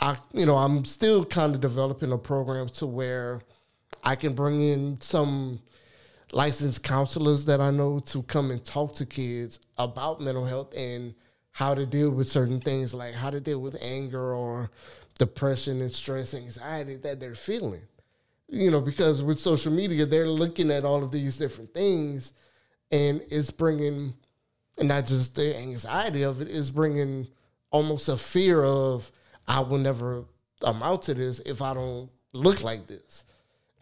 [0.00, 3.42] I you know, I'm still kind of developing a program to where
[4.02, 5.60] I can bring in some
[6.32, 11.14] licensed counselors that I know to come and talk to kids about mental health and
[11.52, 14.70] how to deal with certain things like how to deal with anger or
[15.18, 17.82] depression and stress anxiety that they're feeling.
[18.48, 22.32] You know, because with social media, they're looking at all of these different things
[22.90, 24.14] and it's bringing,
[24.78, 27.28] and not just the anxiety of it, it's bringing
[27.70, 29.10] almost a fear of,
[29.46, 30.24] I will never
[30.62, 33.24] amount to this if I don't look like this.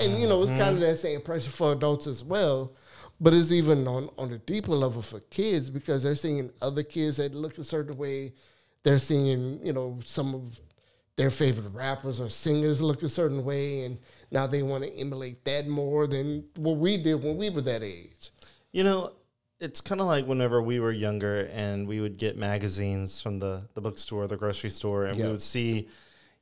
[0.01, 0.61] And you know, it's mm-hmm.
[0.61, 2.75] kind of that same pressure for adults as well,
[3.21, 7.17] but it's even on on a deeper level for kids because they're seeing other kids
[7.17, 8.33] that look a certain way
[8.87, 10.61] they're seeing you know some of
[11.17, 13.99] their favorite rappers or singers look a certain way, and
[14.31, 17.83] now they want to emulate that more than what we did when we were that
[17.83, 18.31] age.
[18.73, 19.13] You know,
[19.59, 23.63] it's kind of like whenever we were younger and we would get magazines from the,
[23.75, 25.27] the bookstore, the grocery store, and Yeah.
[25.27, 25.89] we would see,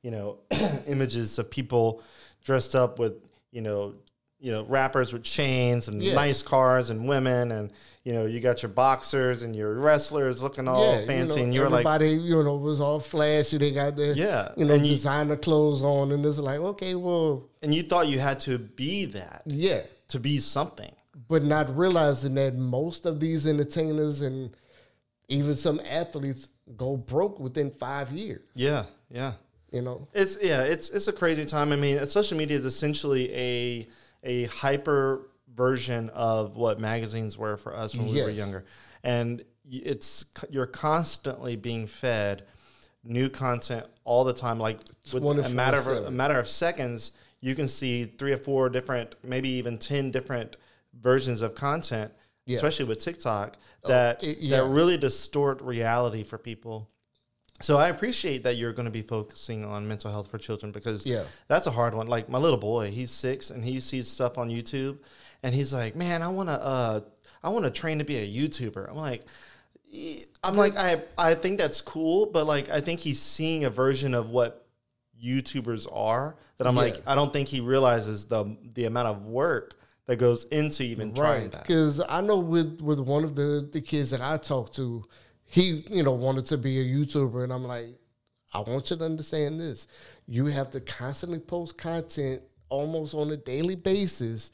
[0.03, 0.39] you know,
[0.89, 2.03] images of people
[2.45, 3.15] dressed up with,
[3.53, 3.95] you know,
[4.40, 6.14] you know, rappers with chains and Yeah.
[6.14, 7.70] nice cars and women and
[8.05, 11.55] you know, you got your boxers and your wrestlers looking all you fancy know, and
[11.55, 13.57] you're like everybody, you know, was all flashy.
[13.57, 16.94] They got the Yeah, you know, and you- designer clothes on, and it's like, okay,
[16.94, 20.92] well, and you thought you had to be that yeah, to be something.
[21.29, 24.55] but not realizing that most of these entertainers and
[25.29, 28.42] even some athletes go broke within five years.
[28.55, 29.33] Yeah, yeah.
[29.73, 31.73] You know, It's yeah, it's it's a crazy time.
[31.73, 33.88] I mean, social media is essentially a
[34.25, 38.65] a hyper version of what magazines were for us when we were younger,
[39.03, 42.43] and it's you're constantly being fed
[43.05, 44.59] new content all the time.
[44.59, 44.79] Like
[45.13, 49.15] with a matter of a matter of seconds, you can see three or four different,
[49.23, 50.57] maybe even ten different
[50.99, 52.13] versions of content.
[52.47, 52.57] Yeah.
[52.57, 54.59] Especially with TikTok, oh, that it- yeah.
[54.61, 56.91] that really distort reality for people.
[57.61, 61.07] So I appreciate that you're going to be focusing on mental health for children because
[61.07, 61.23] Yeah.
[61.47, 62.09] that's a hard one.
[62.09, 64.99] Like my little boy, he's six and he sees stuff on YouTube,
[65.43, 67.01] and he's like, "Man, I want to, uh,
[67.43, 69.25] I want to train to be a YouTuber." I'm like,
[70.43, 74.14] I'm like, I, I think that's cool, but like, I think he's seeing a version
[74.14, 74.67] of what
[75.23, 79.79] YouTubers are that I'm like, I don't think he realizes the the amount of work
[80.07, 81.62] that goes into even trying that.
[81.62, 85.05] Because I know with with one of the the kids that I talk to,
[85.47, 87.99] he you know wanted to be a YouTuber, and I'm like,
[88.53, 89.87] I want you to understand this:
[90.27, 94.51] you have to constantly post content almost on a daily basis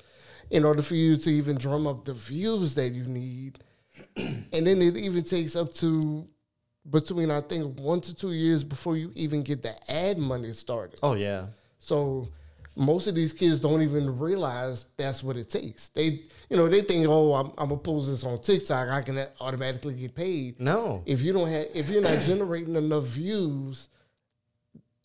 [0.50, 3.59] in order for you to even drum up the views that you need.
[4.16, 6.26] and then it even takes up to
[6.88, 10.98] between I think one to two years before you even get the ad money started.
[11.03, 11.46] Oh yeah,
[11.79, 12.29] So
[12.80, 15.88] most of these kids don't even realize that's what it takes.
[15.88, 19.22] They, you know, they think, oh, I'm, I'm gonna post this on TikTok, I can
[19.38, 20.58] automatically get paid.
[20.58, 23.90] no, If you don't have, if you're not generating enough views,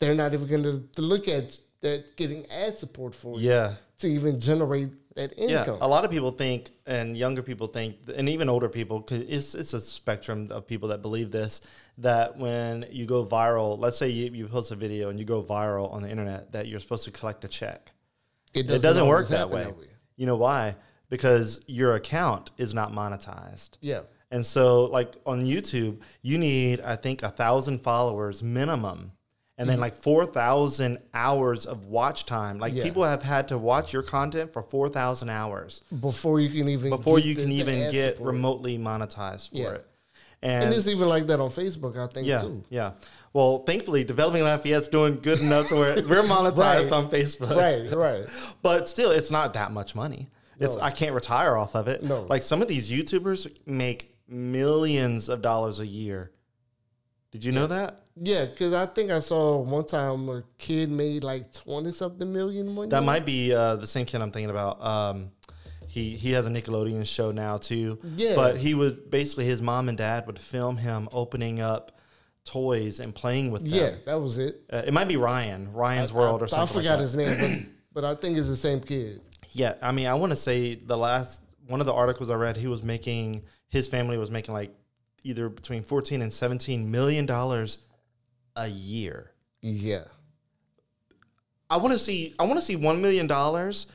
[0.00, 3.74] they're not even gonna to look at that getting ad support for you yeah.
[3.98, 5.78] to even generate that income.
[5.78, 9.22] Yeah, a lot of people think, and younger people think, and even older people, 'cause
[9.28, 11.60] it's it's a spectrum of people that believe this.
[11.98, 15.42] That when you go viral, let's say you, you post a video and you go
[15.42, 17.92] viral on the internet, that you're supposed to collect a check.
[18.54, 19.72] It doesn't work always that way.
[20.16, 20.76] You know why?
[21.08, 23.70] Because your account is not monetized.
[23.80, 24.02] Yeah.
[24.30, 29.12] And so, like on YouTube, you need, I think, a thousand followers minimum,
[29.58, 32.58] and then like four thousand hours of watch time.
[32.58, 32.78] Like Mm-hmm.
[32.78, 32.84] Yeah.
[32.84, 36.90] people have had to watch your content for four thousand hours Before you can even
[36.90, 38.34] before get you the- can the even ad get support.
[38.34, 39.70] remotely monetized for Yeah.
[39.74, 39.86] it.
[40.42, 42.62] And it's even like that on Facebook, I think yeah, too.
[42.68, 42.92] yeah.
[43.32, 46.92] Well, thankfully, Developing Lafayette's doing good enough to where we're monetized Right.
[46.92, 47.56] on Facebook.
[47.56, 48.26] Right, right.
[48.62, 50.28] But still, it's not that much money.
[50.60, 50.76] It's.
[50.76, 52.02] I can't retire off of it.
[52.02, 52.22] No.
[52.28, 56.30] Like some of these YouTubers make millions of dollars a year.
[57.30, 58.02] Did you know that?
[58.18, 62.74] Yeah, because I think I saw one time a kid made like twenty something million
[62.74, 63.06] one That year.
[63.06, 64.82] might be uh, the same kid I'm thinking about.
[64.82, 65.32] Um,
[65.86, 67.98] he he has a Nickelodeon show now too.
[68.16, 68.34] Yeah.
[68.34, 71.92] But he would basically his mom and dad would film him opening up
[72.44, 73.72] toys and playing with them.
[73.72, 74.62] Yeah, that was it.
[74.72, 76.78] Uh, it might be Ryan, Ryan's World or I, something.
[76.78, 79.20] I forgot like his name, but, but I think it's the same kid.
[79.52, 82.56] Yeah, I mean, I want to say the last one of the articles I read,
[82.56, 84.74] he was making his family was making like
[85.22, 87.78] either between fourteen and seventeen million dollars
[88.56, 89.30] a year.
[89.62, 90.04] Yeah,
[91.70, 92.34] I want to see.
[92.38, 93.86] I want to see one million dollars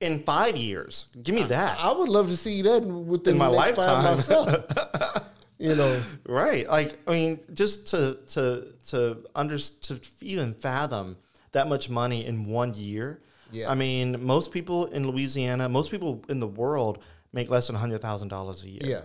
[0.00, 1.08] in five years.
[1.22, 1.78] Give me that.
[1.78, 4.64] I would love to see that within In my the next five lifetime.
[4.64, 5.24] myself.
[5.58, 6.68] you know, Right.
[6.68, 11.16] Like I mean, just to to to under to even fathom
[11.52, 13.20] that much money in one year.
[13.52, 13.70] Yeah.
[13.70, 17.02] I mean, most people in Louisiana, most people in the world
[17.32, 18.82] make less than hundred thousand dollars a year.
[18.84, 19.00] yeah.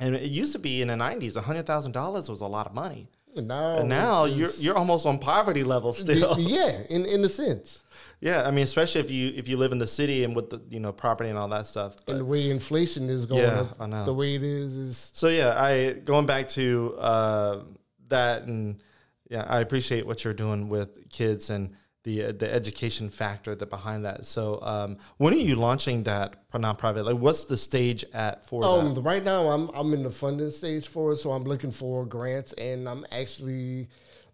[0.00, 2.74] And it used to be in the nineties, hundred thousand dollars was a lot of
[2.74, 3.10] money.
[3.36, 6.36] And now, And now you're you're almost on poverty level still.
[6.38, 7.82] yeah, in in a sense,
[8.20, 8.46] yeah.
[8.46, 10.80] I mean, especially if you if you live in the city and with the you
[10.80, 11.96] know property and all that stuff.
[12.06, 14.04] But- and the way inflation is going Yeah, up, I know.
[14.04, 17.62] the way it is is So yeah, I going back to uh,
[18.08, 18.82] that, and
[19.30, 21.74] yeah, I appreciate what you're doing with kids and
[22.04, 24.24] the the education factor that behind that.
[24.26, 27.04] So um, when are you launching that nonprofit?
[27.04, 29.00] Like, what's the stage at for Um, that?
[29.00, 32.52] right now I'm I'm in the funding stage for it, so I'm looking for grants,
[32.52, 33.88] and I'm actually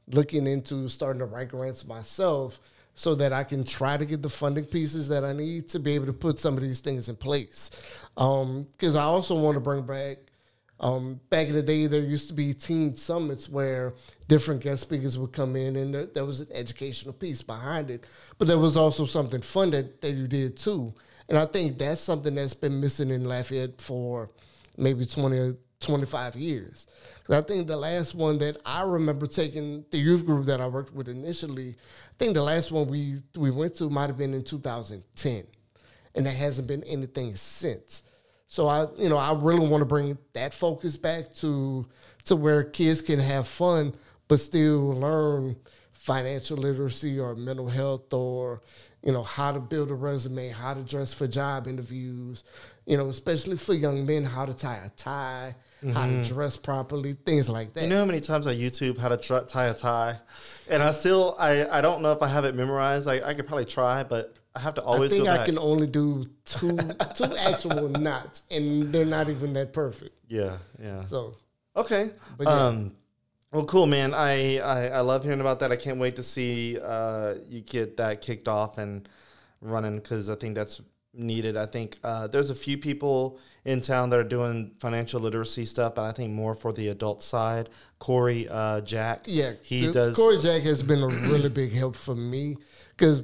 [0.09, 2.61] looking into starting to write grants myself,
[2.95, 5.95] so that I can try to get the funding pieces that I need to be
[5.95, 7.71] able to put some of these things in place.
[8.17, 10.19] Because I also want to bring back
[10.81, 13.93] Um, back in the day, there used to be teen summits where
[14.29, 18.05] different guest speakers would come in, and there, there was an educational piece behind it.
[18.39, 20.95] But there was also something fun that, that you did too.
[21.29, 24.31] And I think that's something that's been missing in Lafayette for
[24.77, 26.87] maybe 20 or 25 years.
[27.31, 30.93] I think the last one that I remember taking the youth group that I worked
[30.93, 34.43] with initially, I think the last one we, we went to might have been in
[34.43, 35.45] 2010.
[36.17, 38.03] And there hasn't been anything since.
[38.51, 41.87] So I, you know, I really want to bring that focus back to
[42.25, 43.95] to where kids can have fun
[44.29, 45.57] but still learn
[45.93, 48.61] financial literacy or mental health or
[49.03, 52.45] you know how to build a resume, how to dress for job interviews,
[52.87, 55.55] you know, especially for young men, how to tie a tie,
[55.95, 56.23] how to mm-hmm.
[56.23, 57.85] dress properly, things like that.
[57.85, 60.19] You know how many times I YouTube how to tr- tie a tie,
[60.69, 63.09] and I still I, I don't know if I have it memorized.
[63.09, 65.13] I, I could probably try, but I have to always.
[65.13, 66.77] I think I can only do two
[67.15, 70.13] two actual knots, and they're not even that perfect.
[70.29, 71.05] yeah, yeah.
[71.05, 71.37] So
[71.77, 72.11] Okay.
[72.37, 72.53] But yeah.
[72.67, 72.93] Um,
[73.53, 74.13] well, cool, man.
[74.15, 75.71] I, I I love hearing about that.
[75.73, 79.09] I can't wait to see uh, you get that kicked off and
[79.61, 80.81] running because I think that's
[81.15, 81.57] needed.
[81.57, 85.95] I think uh, there's a few people in town that are doing financial literacy stuff,
[85.97, 87.69] but I think more for the adult side.
[87.99, 90.17] Corey uh, Jack, Yeah, he the- does.
[90.17, 92.57] Corey Jack has been a really big help for me
[92.97, 93.23] because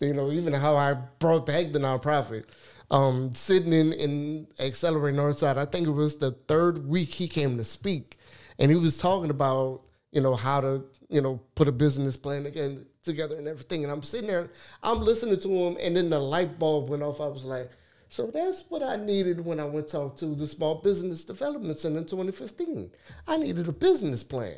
[0.00, 2.44] you know even how I brought back the nonprofit.
[2.90, 7.56] Um, sitting in in Accelerate Northside, I think it was the third week he came
[7.58, 8.18] to speak,
[8.58, 12.46] and he was talking about you know how to you know put a business plan
[12.46, 13.84] again together and everything.
[13.84, 14.48] And I'm sitting there,
[14.82, 17.20] I'm listening to him, and then the light bulb went off.
[17.20, 17.70] I was like.
[18.10, 21.98] So that's what I needed when I went talk to the Small Business Development Center
[21.98, 22.90] in 2015.
[23.26, 24.54] I needed a business plan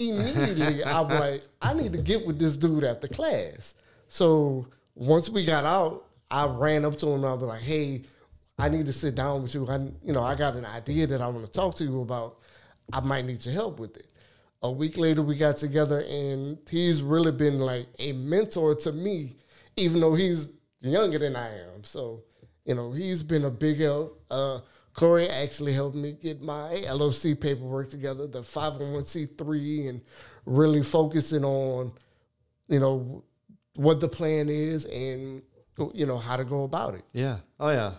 [0.00, 3.74] immediately I'm like, I need to get with this dude after class.
[4.10, 8.02] So once we got out, I ran up to him and I was like, hey,
[8.58, 9.66] I need to sit down with you.
[9.68, 12.38] I you know, I got an idea that I want to talk to you about.
[12.92, 14.08] I might need your help with it.
[14.62, 19.36] A week later we got together and he's really been like a mentor to me,
[19.76, 21.84] even though he's younger than I am.
[21.84, 22.24] So,
[22.64, 24.22] you know, he's been a big help.
[24.28, 24.58] Uh
[24.92, 30.00] Corey actually helped me get my LOC paperwork together, the 501c3, and
[30.44, 31.92] really focusing on,
[32.66, 33.22] you know,
[33.76, 35.42] what the plan is and,
[35.94, 37.04] you know, how to go about it.
[37.12, 37.38] Yeah.
[37.58, 37.92] Oh yeah.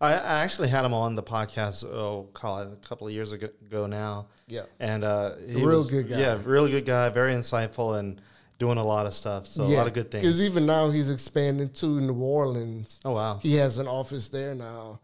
[0.00, 1.84] I, I actually had him on the podcast.
[1.84, 4.26] Oh, call it a couple of years ago, ago now.
[4.48, 4.62] Yeah.
[4.80, 6.18] And uh, he Real was- good guy.
[6.18, 7.08] Yeah, really good guy.
[7.10, 8.20] Very insightful and
[8.58, 9.46] doing a lot of stuff.
[9.46, 10.22] So a lot of good things.
[10.24, 13.00] Because even now he's expanding to New Orleans.
[13.04, 13.38] oh wow.
[13.42, 15.00] He has an office there now.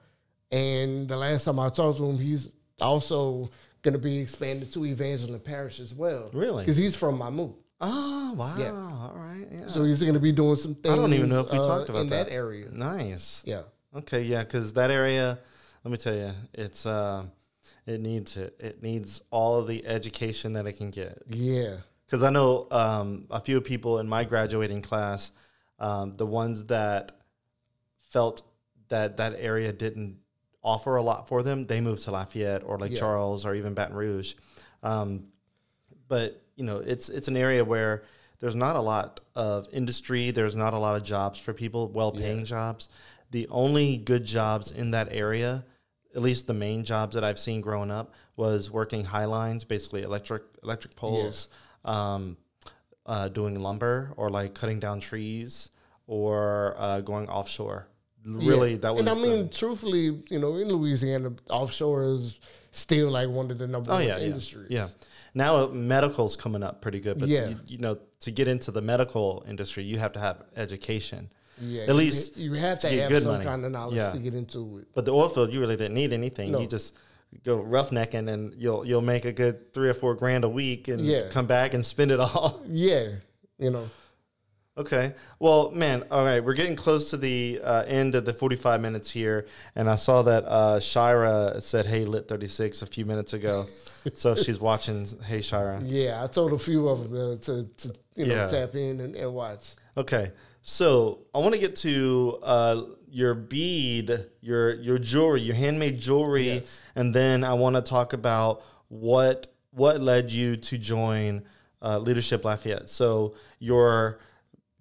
[0.51, 2.51] And the last time I talked to him, he's
[2.81, 3.51] also
[3.83, 6.31] going to be expanded to Evangeline Parish as well.
[6.33, 6.63] Really?
[6.65, 7.55] Because he's from Mamou.
[7.81, 8.57] Oh wow.
[8.59, 8.73] Yeah.
[8.73, 9.47] All right.
[9.51, 9.69] Yeah.
[9.69, 11.67] So he's going to be doing some things I don't even know if we uh,
[11.67, 12.33] talked about in that, that.
[12.33, 12.67] area.
[12.73, 13.43] nice.
[13.47, 13.63] Yeah.
[13.95, 14.23] Okay.
[14.23, 14.43] Yeah.
[14.43, 15.39] Because that area,
[15.85, 17.25] let me tell you, it's uh,
[17.87, 18.57] it needs it.
[18.59, 21.23] It needs all of the education that it can get.
[21.29, 21.77] Yeah.
[22.05, 25.31] Because I know um, a few people in my graduating class,
[25.79, 27.13] um, the ones that
[28.11, 28.43] felt
[28.89, 30.17] that that area didn't
[30.63, 32.99] offer a lot for them, they moved to Lafayette or Lake Yeah.
[32.99, 34.35] Charles or even Baton Rouge.
[34.83, 35.29] Um,
[36.09, 38.03] but you know, it's it's an area where
[38.41, 40.31] there's not a lot of industry.
[40.33, 42.89] There's not a lot of jobs for people, well-paying jobs.
[43.31, 45.65] The only good jobs in that area,
[46.17, 50.03] at least the main jobs that I've seen growing up, was working high lines, basically
[50.03, 51.49] electric electric poles,
[51.85, 52.37] um,
[53.07, 55.71] uh, doing lumber or like cutting down trees
[56.07, 57.87] or uh, going offshore.
[58.25, 58.79] Really, Yeah.
[58.79, 59.01] that was.
[59.01, 62.39] And I the- mean, truthfully, you know, in Louisiana, offshore is
[62.73, 64.71] still like one of the number Oh one yeah, yeah, industries.
[64.71, 64.89] yeah.
[65.35, 67.49] Now uh, medical's coming up pretty good, but Yeah.
[67.49, 71.31] you, you know, to get into the medical industry, you have to have education.
[71.61, 73.45] Yeah, At you- least you, have to to have good some money.
[73.45, 74.11] kind of knowledge Yeah.
[74.13, 74.89] to get into it.
[74.95, 76.53] But the oil field, you really didn't need anything.
[76.53, 76.61] No.
[76.61, 76.95] You just
[77.45, 81.01] go roughnecking, and you'll you'll make a good three or four grand a week, and
[81.05, 81.29] Yeah.
[81.31, 82.63] come back and spend it all.
[82.69, 83.09] Yeah,
[83.59, 83.91] you know.
[84.79, 85.13] Okay.
[85.41, 86.43] Well, man, all right.
[86.43, 89.47] We're getting close to the uh, end of the 45 minutes here.
[89.75, 93.65] And I saw that uh, Shira said, Hey, Lit 36 a few minutes ago.
[94.15, 95.81] so she's watching Hey, Shira.
[95.85, 98.47] Yeah, I told a few of them to, to you know Yeah.
[98.47, 99.75] tap in and, and watch.
[99.97, 100.31] Okay.
[100.63, 106.53] So I want to get to uh, your bead, your your jewelry, your handmade jewelry,
[106.55, 106.81] Yes.
[106.95, 111.43] and then I want to talk about what what led you to join
[111.83, 112.89] uh, Leadership Lafayette.
[112.89, 114.19] So your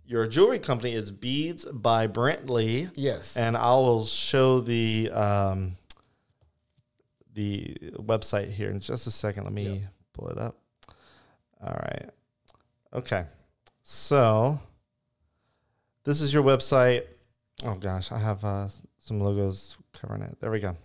[0.08, 2.89] your jewelry company is Beads by Brentley.
[2.95, 3.36] Yes.
[3.38, 5.76] and I will show the um,
[7.34, 9.43] the website here in just a second.
[9.43, 9.88] Let me Yeah.
[10.14, 10.55] pull it up.
[11.62, 12.10] All right.
[12.93, 13.26] Okay.
[13.84, 14.60] So
[16.03, 17.03] this is your website.
[17.64, 18.68] Oh gosh, I have uh,
[18.99, 20.38] some logos covering it.
[20.39, 20.76] There we go.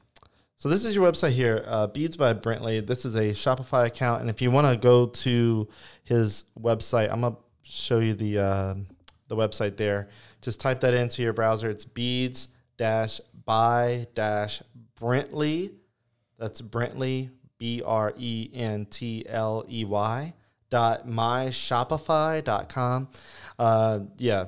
[0.57, 2.87] So this is your website here, uh, Beads by Brentley.
[2.87, 5.68] This is a Shopify account, and if you want to go to
[6.05, 8.75] his website, I'm gonna show you the uh,
[9.33, 10.09] the website there.
[10.43, 11.70] Just type that into your browser.
[11.70, 14.62] It's Beads dash by dash
[15.01, 15.72] Brentley.
[16.39, 20.35] That's Brentley B R E N T L E Y
[20.68, 23.09] dot myshopify.com.
[23.59, 24.47] Uh, yeah,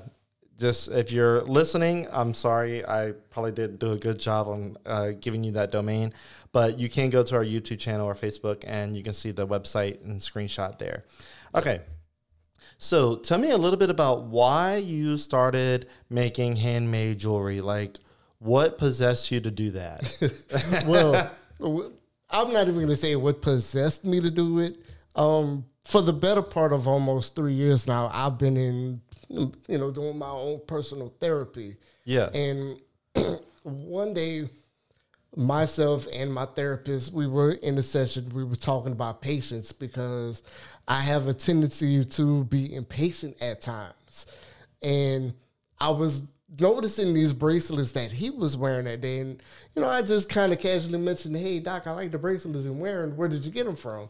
[0.58, 2.86] just if you're listening, I'm sorry.
[2.86, 6.12] I probably didn't do a good job on uh, giving you that domain,
[6.52, 9.46] but you can go to our YouTube channel or Facebook and you can see the
[9.46, 11.04] website and screenshot there.
[11.54, 11.80] Okay.
[12.78, 17.60] So tell me a little bit about why you started making handmade jewelry.
[17.60, 17.98] Like,
[18.38, 20.84] what possessed you to do that?
[20.86, 21.30] well,
[22.30, 24.76] I'm not even going to say what possessed me to do it.
[25.14, 29.90] Um, for the better part of almost three years now, I've been in, you know,
[29.90, 31.76] doing my own personal therapy.
[32.04, 32.26] Yeah.
[32.34, 32.80] And
[33.62, 34.48] one day,
[35.36, 40.42] myself and my therapist, we were in a session, we were talking about patience because
[40.86, 44.26] I have a tendency to be impatient at times.
[44.82, 45.34] And
[45.78, 46.22] I was
[46.60, 49.20] noticing these bracelets that he was wearing that day.
[49.20, 49.42] And,
[49.74, 52.78] you know, I just kind of casually mentioned, hey, Doc, I like the bracelets I'm
[52.78, 53.16] wearing.
[53.16, 54.08] Where did you get them from?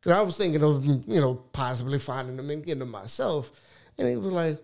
[0.00, 3.50] Because I was thinking of, you know, possibly finding them and getting them myself.
[3.98, 4.58] And he was like,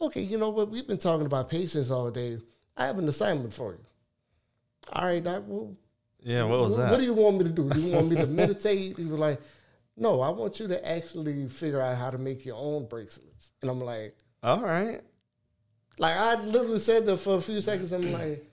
[0.00, 0.70] okay, you know what?
[0.70, 2.38] We've been talking about patience all day.
[2.76, 3.84] I have an assignment for you.
[4.92, 5.76] All right, Doc, well,
[6.22, 6.90] yeah, what was what, that?
[6.90, 7.68] What do you want me to do?
[7.70, 8.96] Do you want me to meditate?
[8.98, 9.40] He was like,
[9.96, 13.50] no, I want you to actually figure out how to make your own bracelets.
[13.62, 15.00] And I'm like, All right.
[15.98, 17.92] like I literally said that for a few seconds.
[17.92, 18.44] I'm like,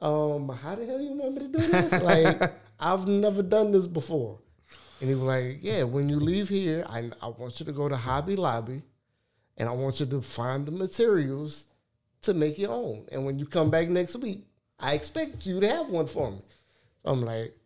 [0.00, 2.02] um, how the hell do you want me to do this?
[2.02, 4.38] like, I've never done this before.
[5.00, 7.88] And he was like, yeah, when you leave here, I, I want you to go
[7.88, 8.82] to Hobby Lobby
[9.56, 11.66] and I want you to find the materials
[12.22, 13.06] to make your own.
[13.12, 14.44] And when you come back next week,
[14.80, 16.40] I expect you to have one for me.
[17.04, 17.56] I'm like,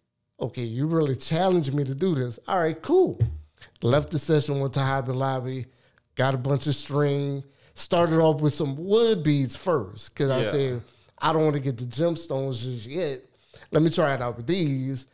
[0.41, 2.39] okay, you really challenged me to do this.
[2.49, 3.19] All right, cool.
[3.83, 5.67] Left the session, went to Hobby Lobby,
[6.15, 7.45] got a bunch of string,
[7.75, 10.51] started off with some wood beads first, because I Yeah.
[10.51, 10.83] said,
[11.19, 13.23] I don't want to get the gemstones just yet.
[13.71, 15.07] Let me try it out with these.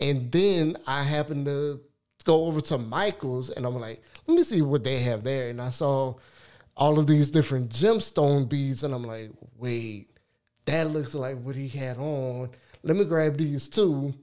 [0.00, 1.80] And then I happened to
[2.24, 5.48] go over to Michael's and I'm like, let me see what they have there.
[5.50, 6.14] And I saw
[6.76, 10.10] all of these different gemstone beads, and I'm like, wait,
[10.66, 12.50] that looks like what he had on.
[12.82, 14.14] Let me grab these too,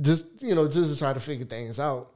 [0.00, 2.12] just you know, just to try to figure things out.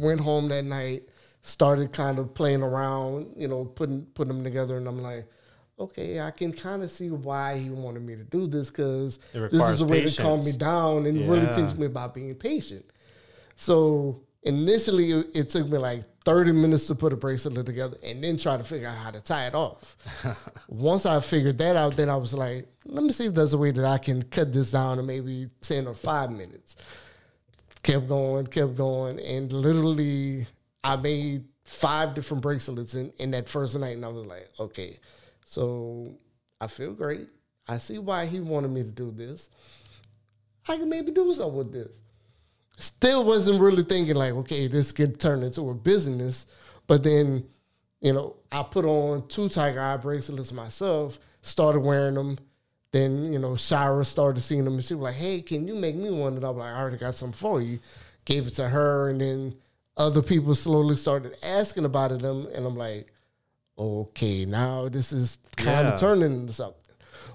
[0.00, 1.02] Went home that night,
[1.42, 5.26] started kind of playing around, you know, putting putting them together, and I'm like,
[5.78, 9.18] okay, I can kind of see why he wanted me to do this because
[9.50, 11.66] this is a way to calm me down and really Yeah.
[11.68, 12.86] teach me about being patient.
[13.56, 18.36] So initially, it took me like 30 minutes to put a bracelet together and then
[18.36, 19.96] try to figure out how to tie it off.
[20.68, 23.58] Once I figured that out, then I was like, let me see if there's a
[23.58, 26.74] way that I can cut this down to maybe 10 or 5 minutes.
[27.84, 30.48] Kept going, kept going, and literally,
[30.82, 33.94] I made five different bracelets in, in that first night.
[33.94, 34.98] And I was like, okay,
[35.44, 36.12] so
[36.60, 37.28] I feel great.
[37.68, 39.48] I see why he wanted me to do this.
[40.68, 41.90] I can maybe do something with this
[42.76, 46.46] still wasn't really thinking like, okay, this could turn into a business.
[46.86, 47.44] But then,
[48.00, 52.38] you know, I put on two tiger eye bracelets myself, started wearing them.
[52.92, 55.96] Then, you know, Shira started seeing them and she was like, hey, can you make
[55.96, 56.36] me one?
[56.36, 57.78] And I was like, I already got some for you.
[58.24, 59.10] Gave it to her.
[59.10, 59.54] And then
[59.96, 62.24] other people slowly started asking about it.
[62.24, 63.12] Um, and I'm like,
[63.78, 65.96] okay, now this is kind of Yeah.
[66.08, 66.80] turning into something.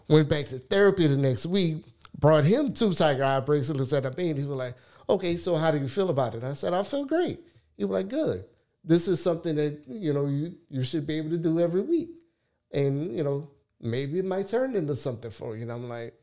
[0.07, 1.83] Went back to therapy the next week,
[2.17, 4.37] brought him two tiger eye bracelets that I made.
[4.37, 4.75] He was like,
[5.09, 6.43] okay, so how do you feel about it?
[6.43, 7.39] I said, I feel great.
[7.77, 8.45] He was like, good.
[8.83, 12.09] This is something that, you know, you, you should be able to do every week.
[12.71, 13.49] And, you know,
[13.79, 15.63] maybe it might turn into something for you.
[15.63, 16.13] And I'm like,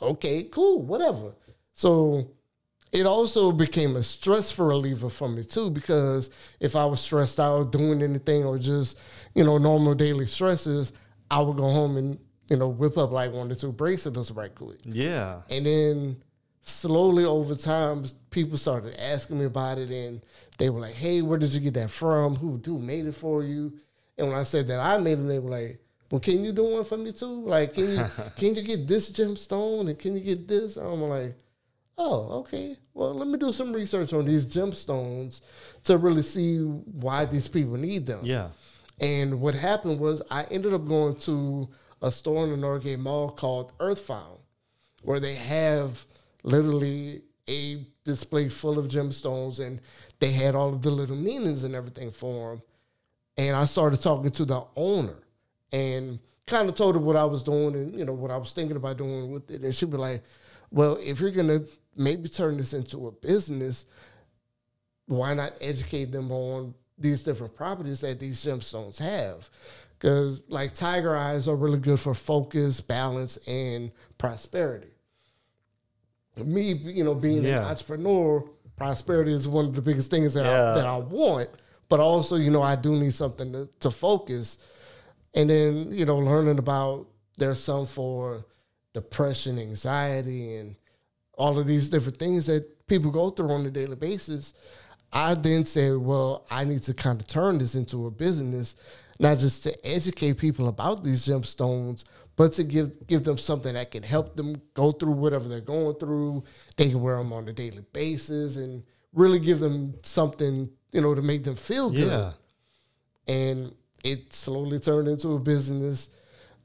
[0.00, 1.34] okay, cool, whatever.
[1.74, 2.30] So
[2.92, 7.72] it also became a stress reliever for me too, because if I was stressed out
[7.72, 8.98] doing anything or just,
[9.34, 10.92] you know, normal daily stresses,
[11.30, 14.54] I would go home and, you know, whip up like one or two bracelets right
[14.54, 14.78] quick.
[14.84, 15.42] Yeah.
[15.50, 16.22] And then
[16.68, 20.22] slowly over time, people started asking me about it, and
[20.58, 22.36] they were like, "Hey, where did you get that from?
[22.36, 23.72] Who who made it for you?"
[24.16, 26.64] And when I said that I made it, they were like, "Well, can you do
[26.64, 27.42] one for me too?
[27.42, 28.04] Like, can you
[28.36, 31.36] can you get this gemstone and can you get this?" And I'm like,
[31.96, 32.76] "Oh, okay.
[32.94, 35.40] Well, let me do some research on these gemstones
[35.84, 38.48] to really see why these people need them." Yeah.
[39.00, 41.68] And what happened was I ended up going to
[42.02, 44.38] a store in the Northgate Mall called Earthfound,
[45.02, 46.04] where they have
[46.42, 49.80] literally a display full of gemstones and
[50.20, 52.62] they had all of the little meanings and everything for them.
[53.36, 55.16] And I started talking to the owner
[55.72, 58.52] and kind of told her what I was doing and, you know, what I was
[58.52, 59.62] thinking about doing with it.
[59.62, 60.22] And she'd be like,
[60.70, 61.60] well, if you're gonna
[61.96, 63.86] maybe turn this into a business,
[65.06, 69.48] why not educate them on these different properties that these gemstones have?
[69.98, 74.97] Because like tiger eyes are really good for focus, balance, and prosperity.
[76.44, 77.58] Me, you know, being Yeah.
[77.58, 78.44] an entrepreneur,
[78.76, 80.70] prosperity is one of the biggest things that Yeah.
[80.72, 81.50] I, that I want.
[81.88, 84.58] But also, you know, I do need something to, to focus.
[85.34, 87.06] And then, you know, learning about
[87.38, 88.44] there's some for
[88.94, 90.76] depression, anxiety, and
[91.34, 94.54] all of these different things that people go through on a daily basis.
[95.12, 98.76] I then said, well, I need to kind of turn this into a business,
[99.18, 102.04] not just to educate people about these gemstones,
[102.38, 105.96] but to give give them something that can help them go through whatever they're going
[105.96, 106.44] through.
[106.76, 111.14] They can wear them on a daily basis and really give them something, you know,
[111.14, 112.32] to make them feel good Yeah.
[113.26, 113.74] and
[114.04, 116.08] it slowly turned into a business.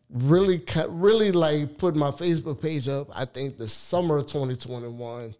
[0.09, 3.07] Really, cut, really like put my Facebook page up.
[3.11, 5.33] I think the summer of 2021,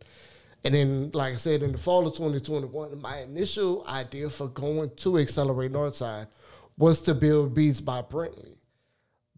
[0.64, 4.90] and then like I said in the fall of 2021, my initial idea for going
[4.96, 6.26] to Accelerate Northside
[6.76, 8.58] was to build Beads by Brentley,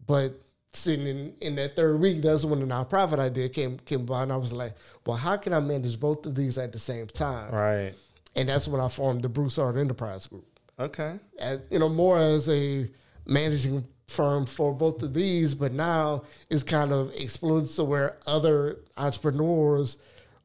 [0.06, 0.40] but
[0.72, 4.32] sitting in, in that third week, that's when the nonprofit idea came came about, and
[4.32, 4.74] I was like,
[5.06, 7.52] well, how can I manage both of these at the same time?
[7.54, 7.92] Right.
[8.34, 10.44] And that's when I formed the Broussard Enterprise Group
[10.78, 11.18] Okay.
[11.38, 12.88] as you know more as a
[13.26, 18.76] managing firm for both of these but now it's kind of exploded to where other
[18.96, 19.98] entrepreneurs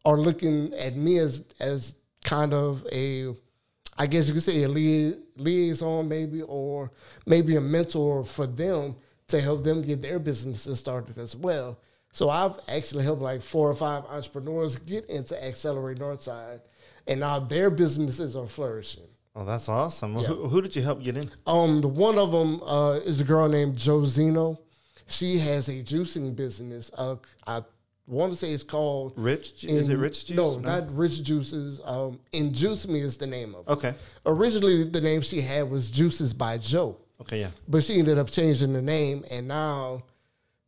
[0.05, 1.93] are looking at me as as
[2.24, 3.28] kind of a
[3.99, 6.91] i guess you could say a lia- liaison maybe or
[7.28, 8.95] maybe a mentor for them
[9.32, 11.77] to help them get their businesses started as well
[12.11, 16.61] so i've actually helped like four or five entrepreneurs get into accelerate northside
[17.07, 19.03] and now their businesses are flourishing
[19.34, 20.17] Oh, that's awesome.
[20.17, 20.27] Yeah.
[20.27, 21.32] Who, who did you help get in?
[21.47, 24.57] um, the one of them uh, is a girl named Josino.
[25.07, 26.91] She has a juicing business.
[26.97, 27.15] Uh,
[27.47, 27.61] I
[28.07, 29.55] want to say it's called Rich?
[29.61, 30.36] Ju- is it Rich Juice?
[30.36, 31.79] No, not Rich Juices.
[31.86, 33.71] Um, and Juice Me is the name of it.
[33.71, 33.93] Okay.
[34.25, 37.39] Originally, the name she had was Juices by Joe, Okay.
[37.41, 37.51] Yeah.
[37.67, 40.03] but she ended up changing the name, and now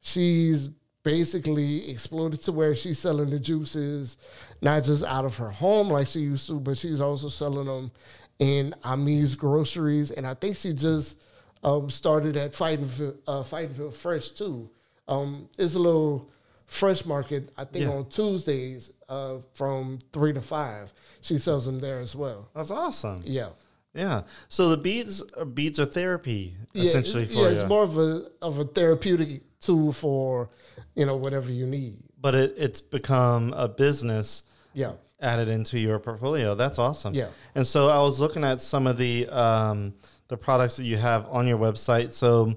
[0.02, 0.70] she's
[1.04, 4.16] basically exploded to where she's selling the juices
[4.62, 7.92] not just out of her home like she used to, but she's also selling them
[8.40, 11.18] in Ami's groceries, and I think she just
[11.64, 14.70] um, started at Fightingville, uh, Fightingville Fresh too.
[15.08, 16.30] Um, it's a little
[16.66, 17.92] fresh market, I think, Yeah.
[17.92, 20.92] on Tuesdays uh, from three to five.
[21.22, 22.50] She sells them there as well.
[22.56, 23.22] That's awesome.
[23.26, 23.50] Yeah.
[23.94, 24.24] Yeah.
[24.48, 27.48] So the beads, uh, beads are therapy Yeah, essentially for yeah, you.
[27.48, 30.50] it's more of a of a therapeutic tool for
[30.96, 32.00] you know whatever you need.
[32.20, 36.56] but it, it's become a business Yeah, added into your portfolio.
[36.56, 37.14] That's awesome.
[37.14, 37.28] Yeah.
[37.56, 39.94] And so I was looking at some of the um,
[40.28, 42.12] the products that you have on your website.
[42.12, 42.56] So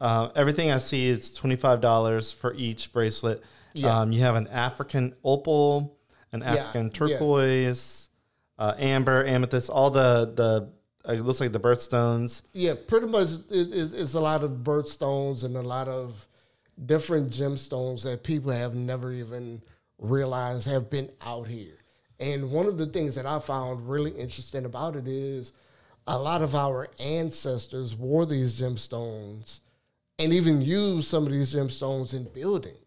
[0.00, 3.42] uh, everything I see is twenty five dollars for each bracelet.
[3.74, 4.00] Yeah.
[4.00, 5.96] Um, you have an African opal,
[6.32, 6.92] an African yeah.
[6.92, 8.03] turquoise,
[8.58, 10.70] uh, amber, amethyst, all the the
[11.12, 12.42] it looks like the birthstones.
[12.52, 12.74] yeah.
[12.86, 16.26] Pretty much, it, it, it's a lot of birthstones and a lot of
[16.86, 19.60] different gemstones that people have never even
[19.98, 21.76] realized have been out here.
[22.18, 25.52] And one of the things that I found really interesting about it is
[26.06, 29.60] a lot of our ancestors wore these gemstones
[30.18, 32.78] and even used some of these gemstones in buildings.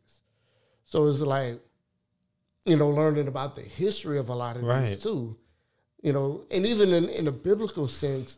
[0.85, 1.59] So it's like,
[2.65, 4.87] you know, learning about the history of a lot of Right.
[4.87, 5.37] these too.
[6.01, 8.37] You know, and even in, in a biblical sense,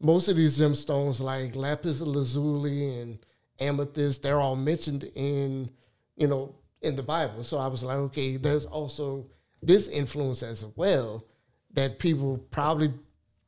[0.00, 3.18] most of these gemstones like lapis lazuli and
[3.60, 5.70] amethyst, they're all mentioned in,
[6.16, 7.44] you know, in the Bible.
[7.44, 9.26] So I was like, okay, there's also
[9.62, 11.24] this influence as well
[11.72, 12.92] that people probably,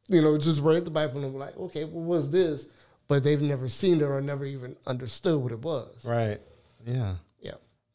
[0.08, 2.66] you know, just read the Bible and were like, okay, well, what's this?
[3.08, 6.04] But they've never seen it or never even understood what it was.
[6.04, 6.40] Right.
[6.84, 7.16] Yeah.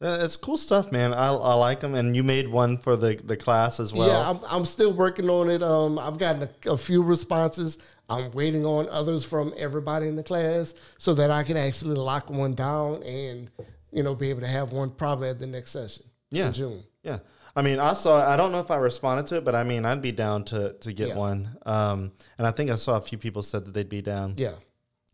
[0.02, 1.14] Uh, It's cool stuff, man.
[1.14, 4.08] I, I like them, and you made one for the, the class as well.
[4.08, 5.62] yeah, I'm, I'm still working on it.
[5.62, 7.78] Um, I've gotten a, a few responses.
[8.08, 12.28] I'm waiting on others from everybody in the class so that I can actually lock
[12.30, 13.50] one down and
[13.90, 16.48] you know be able to have one probably at the next session Yeah.
[16.48, 16.84] in June.
[17.02, 17.18] Yeah.
[17.54, 18.26] I mean, I saw.
[18.26, 20.72] I don't know if I responded to it, but I mean, I'd be down to
[20.80, 21.16] to get Yeah.
[21.16, 21.56] one.
[21.64, 24.52] Um, and I think I saw a few people said that they'd be down Yeah,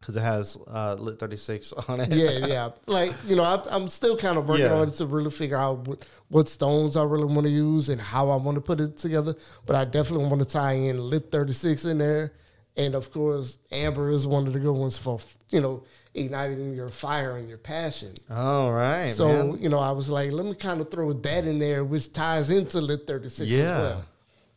[0.01, 2.13] because it has uh, lit thirty six on it.
[2.13, 2.71] yeah, yeah.
[2.87, 4.75] Like you know, I, I'm still kind of working Yeah.
[4.75, 8.01] on it to really figure out what, what stones I really want to use and
[8.01, 9.35] how I want to put it together.
[9.67, 12.33] But I definitely want to tie in lit 36 in there,
[12.77, 15.19] and of course, amber is one of the good ones for
[15.51, 15.85] you know
[16.15, 18.13] igniting your fire and your passion.
[18.31, 19.13] All right.
[19.13, 19.59] So man.
[19.63, 22.51] you know, I was like, let me kind of throw that in there, which ties
[22.51, 24.05] into lit 36 as well.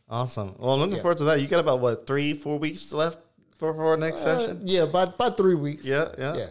[0.08, 0.54] Awesome.
[0.58, 1.02] Well, I'm looking Yeah.
[1.02, 1.40] forward to that.
[1.40, 3.18] You got about what three, four weeks left
[3.62, 4.62] for for our next Uh, session.
[4.64, 5.84] yeah, about about three weeks.
[5.84, 6.36] Yeah, yeah.
[6.36, 6.46] yeah,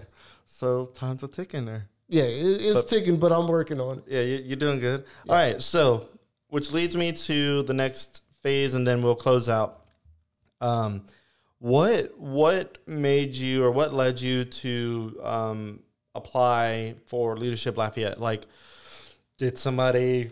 [0.45, 1.88] So time's a ticking there.
[2.07, 4.03] Yeah, it, it's But- ticking, but I'm working on it.
[4.07, 5.03] Yeah, you- you're doing good.
[5.28, 6.07] All right, so
[6.49, 9.80] which leads me to the next phase, and then we'll close out.
[10.62, 11.03] Um,
[11.59, 15.80] what what made you, or what led you to um,
[16.16, 18.20] apply for Leadership Lafayette?
[18.22, 18.43] Like,
[19.38, 20.32] did somebody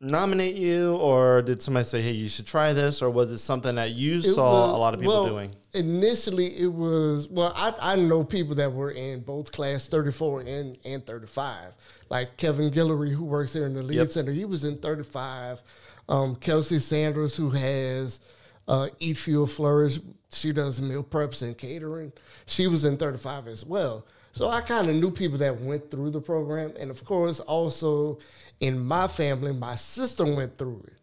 [0.00, 3.74] nominate you, or did somebody say, "Hey, you should try this," or was it something
[3.76, 5.54] that you It saw was- a lot of people well, doing?
[5.72, 7.52] Initially, it was well.
[7.54, 11.74] I, I know people that were in both class thirty four and and thirty five,
[12.08, 14.08] like Kevin Guillory, who works here in the Lead Yep.
[14.08, 14.32] Center.
[14.32, 15.62] He was in thirty five.
[16.08, 18.18] Um, Kelsey Sanders, who has
[18.66, 20.00] uh, Eat Fuel Flourish,
[20.32, 22.12] she does meal preps and catering.
[22.46, 24.04] She was in thirty five as well.
[24.32, 28.18] So I kind of knew people that went through the program, and of course, also
[28.60, 30.94] in my family, my sister went through it.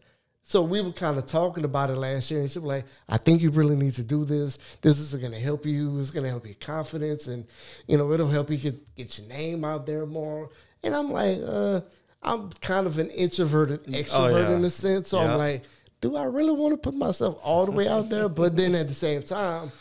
[0.48, 3.18] So we were kind of talking about it last year, and she was like, "I
[3.18, 4.58] think you really need to do this.
[4.82, 6.00] This is going to help you.
[6.00, 7.46] It's going to help your confidence, and
[7.86, 10.50] you know, it'll help you get get your name out there more."
[10.84, 11.82] And I'm like, uh,
[12.24, 14.56] "I'm kind of an introverted extrovert yeah.
[14.56, 15.34] in a sense, so Yeah.
[15.34, 15.64] I'm like,
[16.00, 18.88] do I really want to put myself all the way out there?" But then at
[18.88, 19.74] the same time,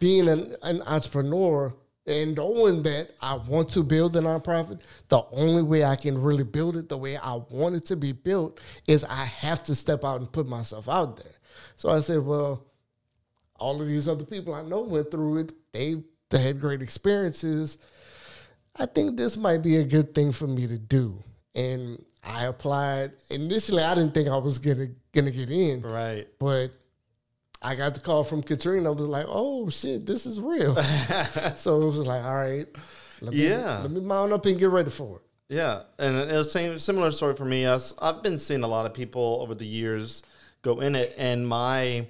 [0.00, 1.74] being an, an entrepreneur
[2.06, 6.44] and knowing that I want to build a nonprofit, the only way I can really
[6.44, 10.04] build it the way I want it to be built is I have to step
[10.04, 11.32] out and put myself out there.
[11.76, 12.64] So I said, well,
[13.58, 15.52] all of these other people I know went through it.
[15.72, 17.78] They, they had great experiences.
[18.76, 21.22] I think this might be a good thing for me to do.
[21.54, 23.12] And I applied.
[23.30, 26.26] Initially, I didn't think I was gonna gonna get in, Right.
[26.38, 26.68] but
[27.62, 28.90] I got the call from Katrina.
[28.90, 30.74] I was like, "Oh shit, this is real."
[31.56, 32.66] so it was like, "All right,
[33.20, 33.80] let me, Yeah.
[33.82, 37.10] let me mount up and get ready for it." Yeah, and it was same similar
[37.12, 37.64] story for me.
[37.66, 40.22] Us, I've been seeing a lot of people over the years
[40.62, 42.06] go in it, and my,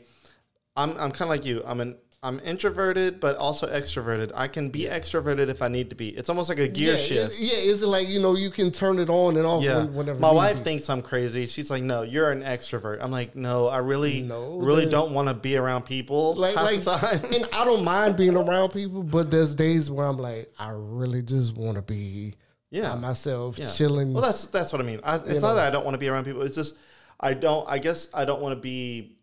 [0.77, 1.63] I'm I'm kind of like you.
[1.67, 4.33] I'm an I'm introverted, but also extroverted.
[4.35, 6.09] I can be extroverted if I need to be.
[6.11, 7.35] It's almost like a gear yeah, shift.
[7.35, 10.19] it- yeah, it's like you know you can turn it on and off yeah, whenever.
[10.19, 11.47] my wife thinks I'm crazy.
[11.47, 15.13] She's like, "No, you're an extrovert." I'm like, "No, I really, No, really then- don't
[15.13, 18.37] want to be around people like half like, the time." and I don't mind being
[18.37, 22.35] around people, but there's days where I'm like, I really just want to be
[22.71, 22.95] Yeah.
[22.95, 23.67] by myself, Yeah.
[23.69, 24.13] chilling.
[24.13, 25.01] Well, that's that's what I mean.
[25.05, 25.55] I, it's not know.
[25.57, 26.43] that I don't want to be around people.
[26.43, 26.75] It's just
[27.21, 27.65] I don't.
[27.69, 29.16] I guess I don't want to be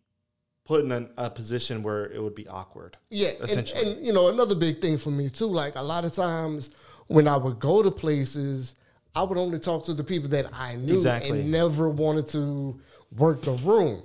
[0.66, 2.98] put in a, a position where it would be awkward.
[3.10, 3.92] Yeah, and, essentially.
[3.94, 5.48] and you know another big thing for me too.
[5.48, 6.70] Like a lot of times
[7.08, 8.76] when I would go to places,
[9.16, 11.42] I would only talk to the people that I knew Exactly.
[11.42, 12.80] and never wanted to
[13.18, 14.04] work the room.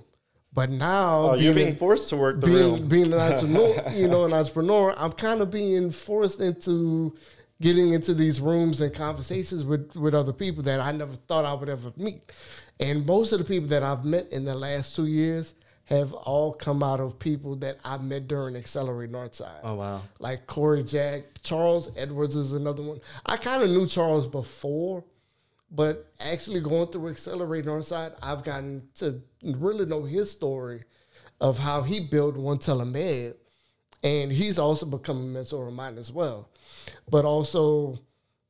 [0.53, 2.89] But now Oh, you're being- being forced to work the being room.
[2.89, 7.15] being an entrepreneur, you know, an entrepreneur, I'm kind of being forced into
[7.61, 11.55] getting into these rooms and conversations with with other people that I never thought I
[11.55, 12.33] would ever meet.
[12.81, 15.55] And most of the people that I've met in the last two years
[15.89, 19.61] have all come out of people that I met during Accelerate Northside.
[19.63, 20.03] Oh wow.
[20.19, 23.01] Like Corey Jack, Charles Edwards is another one.
[23.25, 25.03] I kind of knew Charles before,
[25.71, 30.85] but actually going through Accelerate Northside, I've gotten to really know his story
[31.41, 33.35] of how he built One Telemed,
[34.05, 36.51] and he's also become a mentor of mine as well.
[37.09, 37.99] But also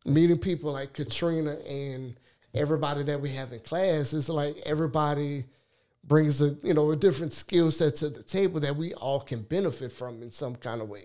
[0.05, 2.19] meeting people like Katrina and
[2.53, 5.45] everybody that we have in class, it's like everybody
[6.09, 9.43] brings a you know a different skill set to the table that we all can
[9.43, 11.05] benefit from in some kind of way.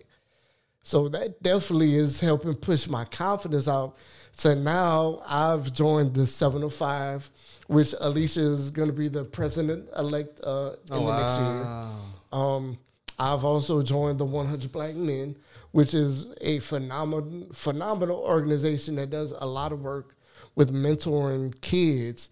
[0.81, 3.95] So that definitely is helping push my confidence out.
[4.33, 7.29] So now I've joined the 705,
[7.67, 11.87] which Alicia is going to be the president elect uh, in Oh the next year.
[12.33, 12.77] Um,
[13.17, 15.37] I've also joined the 100 Black Men,
[15.71, 20.15] which is a phenomenal phenomenal organization that does a lot of work
[20.55, 22.29] with mentoring kids,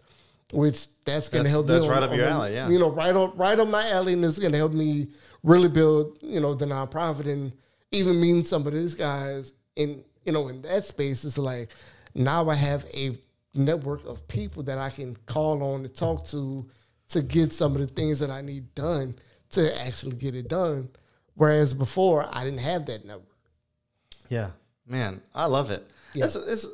[0.52, 1.68] which that's going to help.
[1.68, 2.70] that's me right on- up your on alley, yeah.
[2.70, 5.08] You know, right on right on my alley, and it's going to help me
[5.43, 7.52] really build you know the nonprofit and
[7.91, 11.24] even meeting some of these guys in you know in that space.
[11.26, 11.70] It's like
[12.16, 13.18] now I have a
[13.54, 16.70] network of people that I can call on to talk to
[17.10, 19.16] to get some of the things that I need done
[19.52, 20.89] to actually get it done.
[21.36, 23.28] Whereas before I didn't have that network.
[24.30, 24.52] Yeah,
[24.88, 25.86] man, I love it.
[26.14, 26.26] Yeah.
[26.26, 26.68] It's, it's,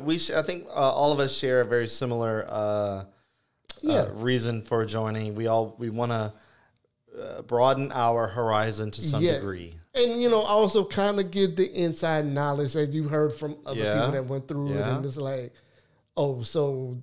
[0.00, 3.04] we sh- I think uh, all of us share a very similar uh,
[3.86, 4.00] Yeah.
[4.02, 5.34] uh, reason for joining.
[5.34, 6.32] We all we want to
[7.20, 9.34] uh, broaden our horizon to some Yeah.
[9.36, 9.74] degree.
[9.94, 13.80] And you know, also kind of get the inside knowledge that you heard from other
[13.80, 13.94] Yeah.
[13.94, 15.52] people that went through it, and it's like,
[16.16, 16.98] oh, so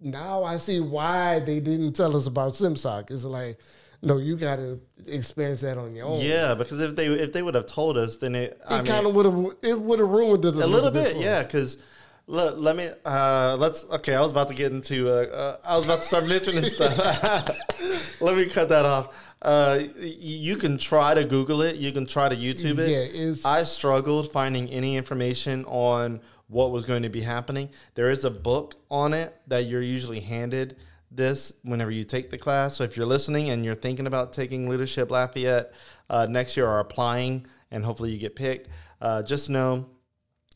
[0.00, 3.10] now I see why they didn't tell us about SimSoc.
[3.10, 3.58] It's like,
[4.02, 6.20] no, you got to experience that on your own.
[6.20, 9.06] Yeah, because if they if they would have told us, then it I it kind
[9.06, 11.42] of would have it would have ruined it a, a little bit, for yeah.
[11.44, 11.78] Because
[12.26, 14.14] let, let me uh, let's okay.
[14.14, 16.96] I was about to get into uh, uh, I was about to start mentioning stuff.
[18.20, 19.14] let me cut that off.
[19.42, 21.76] Uh, you can try to Google it.
[21.76, 22.88] You can try to YouTube it.
[22.90, 27.68] Yeah, it's- I struggled finding any information on what was going to be happening.
[27.94, 30.76] There is a book on it that you're usually handed
[31.10, 32.76] this whenever you take the class.
[32.76, 35.72] So if you're listening and you're thinking about taking Leadership Lafayette
[36.08, 38.68] uh, next year or applying, and hopefully you get picked,
[39.00, 39.86] uh, just know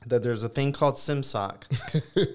[0.06, 1.64] that there's a thing called SimSoc,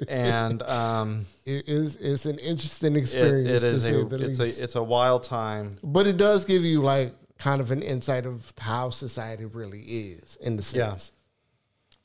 [0.10, 4.60] and um, It is it's an interesting experience it to is say a it's least.
[4.60, 5.72] a it's a wild time.
[5.84, 10.38] but it does give you like kind of an insight of how society really is
[10.42, 10.96] in the Yeah.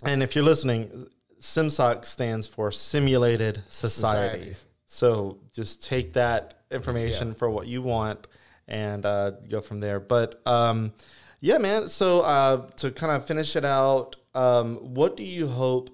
[0.04, 1.08] And if you're listening,
[1.40, 4.38] SimSoc stands for Simulated Society.
[4.38, 4.56] Society.
[4.86, 8.26] So just take that information for what you want
[8.66, 9.98] and uh, go from there.
[10.00, 10.92] But um,
[11.40, 11.88] yeah, man.
[11.88, 15.90] So uh, to kind of finish it out, um, what do you hope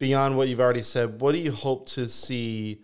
[0.00, 1.20] beyond what you've already said?
[1.20, 2.82] What do you hope to see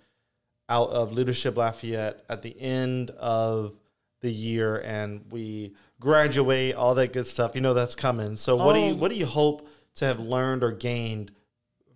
[0.69, 3.77] out of Leadership Lafayette at the end of
[4.21, 7.57] the year and we graduate, all that good stuff?
[7.57, 8.37] You know that's coming.
[8.37, 11.33] So what do you Um, what do you hope to have learned or gained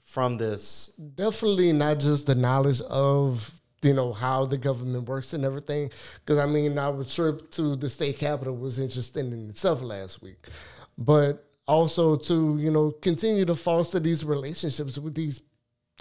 [0.02, 0.90] from this?
[1.14, 3.52] definitely not just the knowledge of
[3.82, 7.88] you know how the government works and everything because i mean our trip to the
[7.88, 10.48] state capitol was interesting in itself last week
[10.96, 15.40] but also to you know continue to foster these relationships with these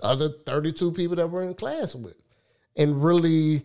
[0.02, 2.16] other 32 people that we're in class with
[2.78, 3.64] and really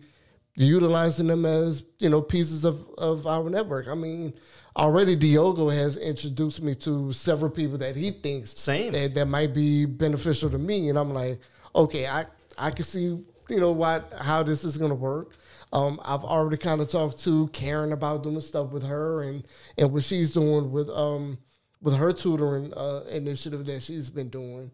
[0.55, 3.87] utilizing them as you know pieces of, of our network.
[3.87, 4.33] I mean
[4.75, 8.91] already diogo has introduced me to several people that he thinks Same.
[8.91, 10.89] that, that might be beneficial to me.
[10.89, 11.39] And i'm like
[11.75, 12.25] okay i
[12.57, 15.35] i can see you know what how this is going to work.
[15.71, 19.43] Um, I've already kind of talked to Karen about doing stuff with her and,
[19.75, 21.39] and what she's doing with um,
[21.83, 24.71] with her tutoring uh, initiative that she's been doing,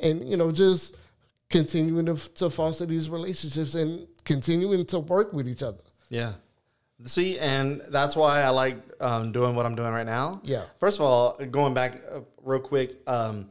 [0.00, 0.94] and you know just
[1.48, 5.82] continuing to, to foster these relationships and continuing to work with each other.
[6.08, 6.34] Yeah.
[7.06, 10.40] See, and that's why I like um, doing what I'm doing right now.
[10.44, 10.64] Yeah.
[10.78, 13.48] First of all, going back uh, real quick, um,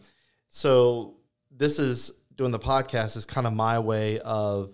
[0.50, 1.16] so
[1.52, 4.72] this is doing the podcast is kind of my way of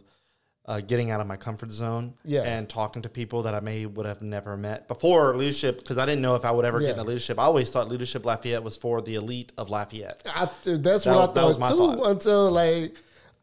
[0.67, 2.41] uh, getting out of my comfort zone Yeah.
[2.41, 6.05] and talking to people that I may would have never met before leadership because I
[6.05, 6.91] didn't know if I would ever get Yeah.
[6.93, 7.37] into leadership.
[7.39, 10.23] I always thought leadership Lafayette was for the elite of Lafayette.
[10.25, 12.09] I, that's That what was- I that was thought my too thought.
[12.11, 12.95] until like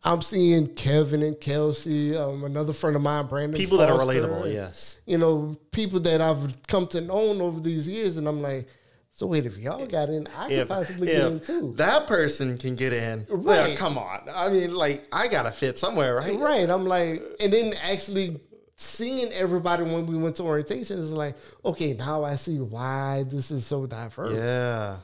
[0.05, 3.57] I'm seeing Kevin and Kelsey, um, another friend of mine, Brandon.
[3.57, 4.97] People that are relatable, and, yes.
[5.07, 8.67] You know, people that I've come to know over these years, and I'm like,
[9.15, 11.75] so wait, if y'all got in, I could If, possibly get in too.
[11.77, 13.77] that person can get in, Right.
[13.77, 14.23] come on.
[14.35, 16.39] I mean, like I gotta fit somewhere, right?
[16.39, 16.69] Right.
[16.69, 18.41] I'm like, and then actually
[18.77, 23.51] seeing everybody when we went to orientation is like, okay, now I see why this
[23.51, 24.35] is so diverse.
[24.37, 24.97] Yeah.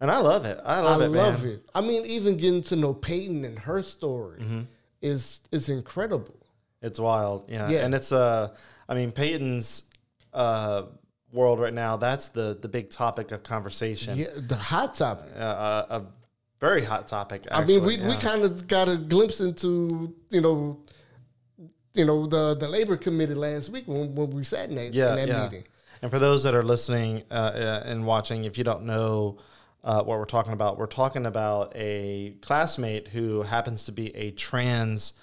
[0.00, 0.60] And I love it.
[0.64, 1.52] I I love it, love man.
[1.54, 1.64] it.
[1.74, 4.60] I mean, even getting to know Peyton and her story Mm-hmm.
[5.00, 6.36] is is incredible.
[6.82, 7.48] It's wild.
[7.48, 7.70] Yeah.
[7.70, 7.84] Yeah.
[7.86, 8.54] And it's uh
[8.88, 9.84] I mean Peyton's
[10.34, 10.82] uh
[11.36, 14.18] world right now, that's the the big topic of conversation.
[14.18, 15.30] Yeah, the hot topic.
[15.36, 16.02] Uh, uh, a
[16.58, 20.80] very hot topic I mean, we, we kind of got a glimpse into you know,
[21.94, 25.10] you know the the labor committee last week when, when we sat in that, yeah,
[25.10, 25.44] in that yeah.
[25.44, 25.64] meeting.
[26.02, 29.38] And for those that are listening uh, uh, and watching, if you don't know
[29.84, 34.30] uh, what we're talking about, we're talking about a classmate who happens to be a
[34.32, 35.14] trans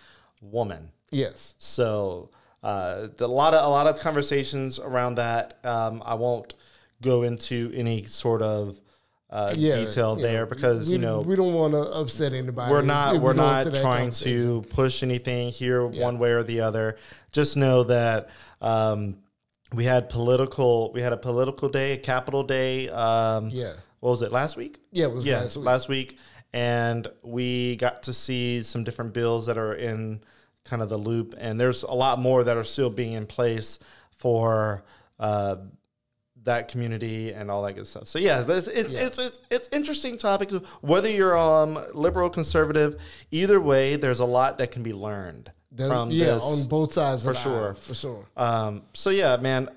[0.41, 0.91] woman.
[1.11, 1.53] Yes.
[1.57, 2.31] So
[2.63, 5.59] uh, the, a lot of a lot of conversations around that.
[5.65, 6.53] Um, I won't
[7.01, 8.79] go into any sort of
[9.29, 10.23] uh, Yeah, detail yeah.
[10.27, 12.71] there because we, you know we don't want to upset anybody.
[12.71, 16.61] we're not if we we're not trying to push anything here one way or the
[16.61, 16.97] other.
[17.31, 18.29] Just know that
[18.61, 19.17] um,
[19.73, 22.89] we had political we had a political day, a capital day.
[22.89, 23.73] Um, Yeah.
[23.99, 24.77] what was it last week?
[24.91, 25.65] Yeah, it was yeah, last week.
[25.65, 26.17] last week,
[26.53, 30.21] and we got to see some different bills that are in
[30.65, 33.79] kind of the loop, and there's a lot more that are still being in place
[34.11, 34.83] for
[35.19, 35.57] uh,
[36.43, 38.07] that community and all that good stuff.
[38.07, 40.51] So yeah, it's it's, it's it's it's interesting topic.
[40.81, 43.01] Whether you're um liberal, conservative,
[43.31, 46.43] either way, there's a lot that can be learned from yeah, this.
[46.43, 47.67] on both sides for of sure.
[47.67, 48.25] aisle, for sure.
[48.37, 49.69] Um, so yeah, man.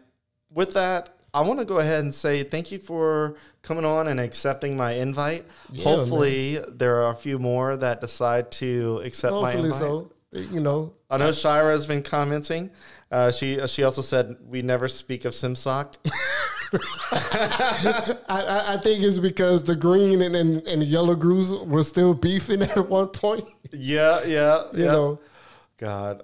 [0.53, 4.19] With that, I want to go ahead and say thank you for coming on and
[4.19, 5.45] accepting my invite.
[5.71, 9.79] Yeah, Hopefully, there are a few more that decide to accept my invite.
[9.79, 10.13] so.
[10.41, 12.71] You know, I know Shira has been commenting.
[13.11, 15.95] Uh, she she also said we never speak of SimSoc.
[17.13, 22.15] I, I, I think it's because the green and, and, and yellow grooves were still
[22.15, 23.45] beefing at one point.
[23.73, 24.93] yeah, yeah, You yeah.
[24.93, 25.21] know,
[25.79, 26.23] God,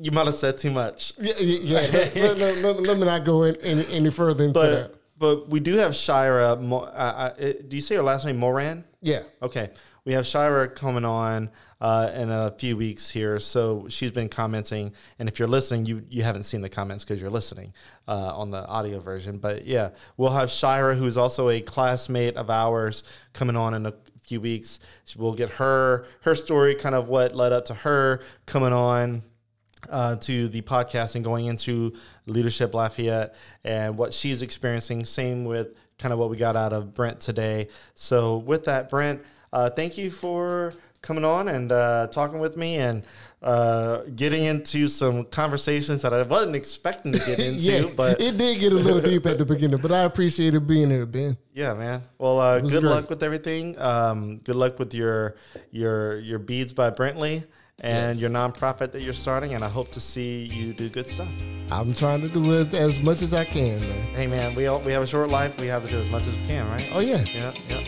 [0.00, 1.14] you might have said too much.
[1.18, 1.80] yeah, yeah.
[2.14, 2.22] yeah.
[2.22, 4.90] let, let- let- let me not go in, any, any further into that.
[4.92, 6.52] But but we do have Shira.
[6.52, 7.30] Uh, uh,
[7.66, 8.84] do you say her last name Moran?
[9.02, 9.22] Yeah.
[9.42, 9.70] Okay,
[10.04, 11.50] we have Shira coming on
[11.80, 13.38] uh, in a few weeks here.
[13.38, 17.20] So she's been commenting, and if you're listening, you you haven't seen the comments because
[17.20, 17.72] you're listening
[18.06, 19.38] uh, on the audio version.
[19.38, 23.94] But yeah, we'll have Shira, who's also a classmate of ours, coming on in a
[24.26, 24.78] few weeks.
[25.16, 29.22] We'll get her her story, kind of what led up to her coming on
[29.90, 31.92] uh, to the podcast and going into
[32.26, 35.04] leadership Lafayette and what she's experiencing.
[35.04, 35.68] Same with
[35.98, 37.68] kind of what we got out of Brent today.
[37.94, 39.22] So with that, Brent,
[39.52, 43.04] uh, thank you for coming on and uh, talking with me and
[43.42, 47.60] uh, getting into some conversations that I wasn't expecting to get into.
[47.60, 50.90] yes, but it did get a little deep at the beginning, but I appreciated being
[50.90, 51.36] here, Ben.
[51.54, 52.02] yeah, man.
[52.18, 52.84] Well, uh, good great.
[52.84, 53.78] luck with everything.
[53.78, 55.36] Um, good luck with your
[55.70, 57.44] your your beads by Brentley
[57.80, 58.20] and Yes.
[58.20, 59.54] your nonprofit that you're starting.
[59.54, 61.28] And I hope to see you do good stuff.
[61.70, 64.14] I'm trying to do it as much as I can, man.
[64.14, 65.60] Hey man, we all, we have a short life.
[65.60, 66.88] We have to do as much as we can, right?
[66.92, 67.22] Oh yeah.
[67.32, 67.84] Yeah, yeah.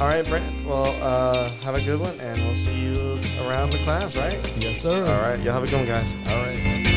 [0.00, 0.66] All right, Brent.
[0.66, 4.40] Well, uh, have a good one, and we'll see you around the class, right?
[4.56, 5.06] Yes, sir.
[5.06, 5.38] All right.
[5.40, 6.16] Y'all have a good one, guys.
[6.26, 6.93] All right.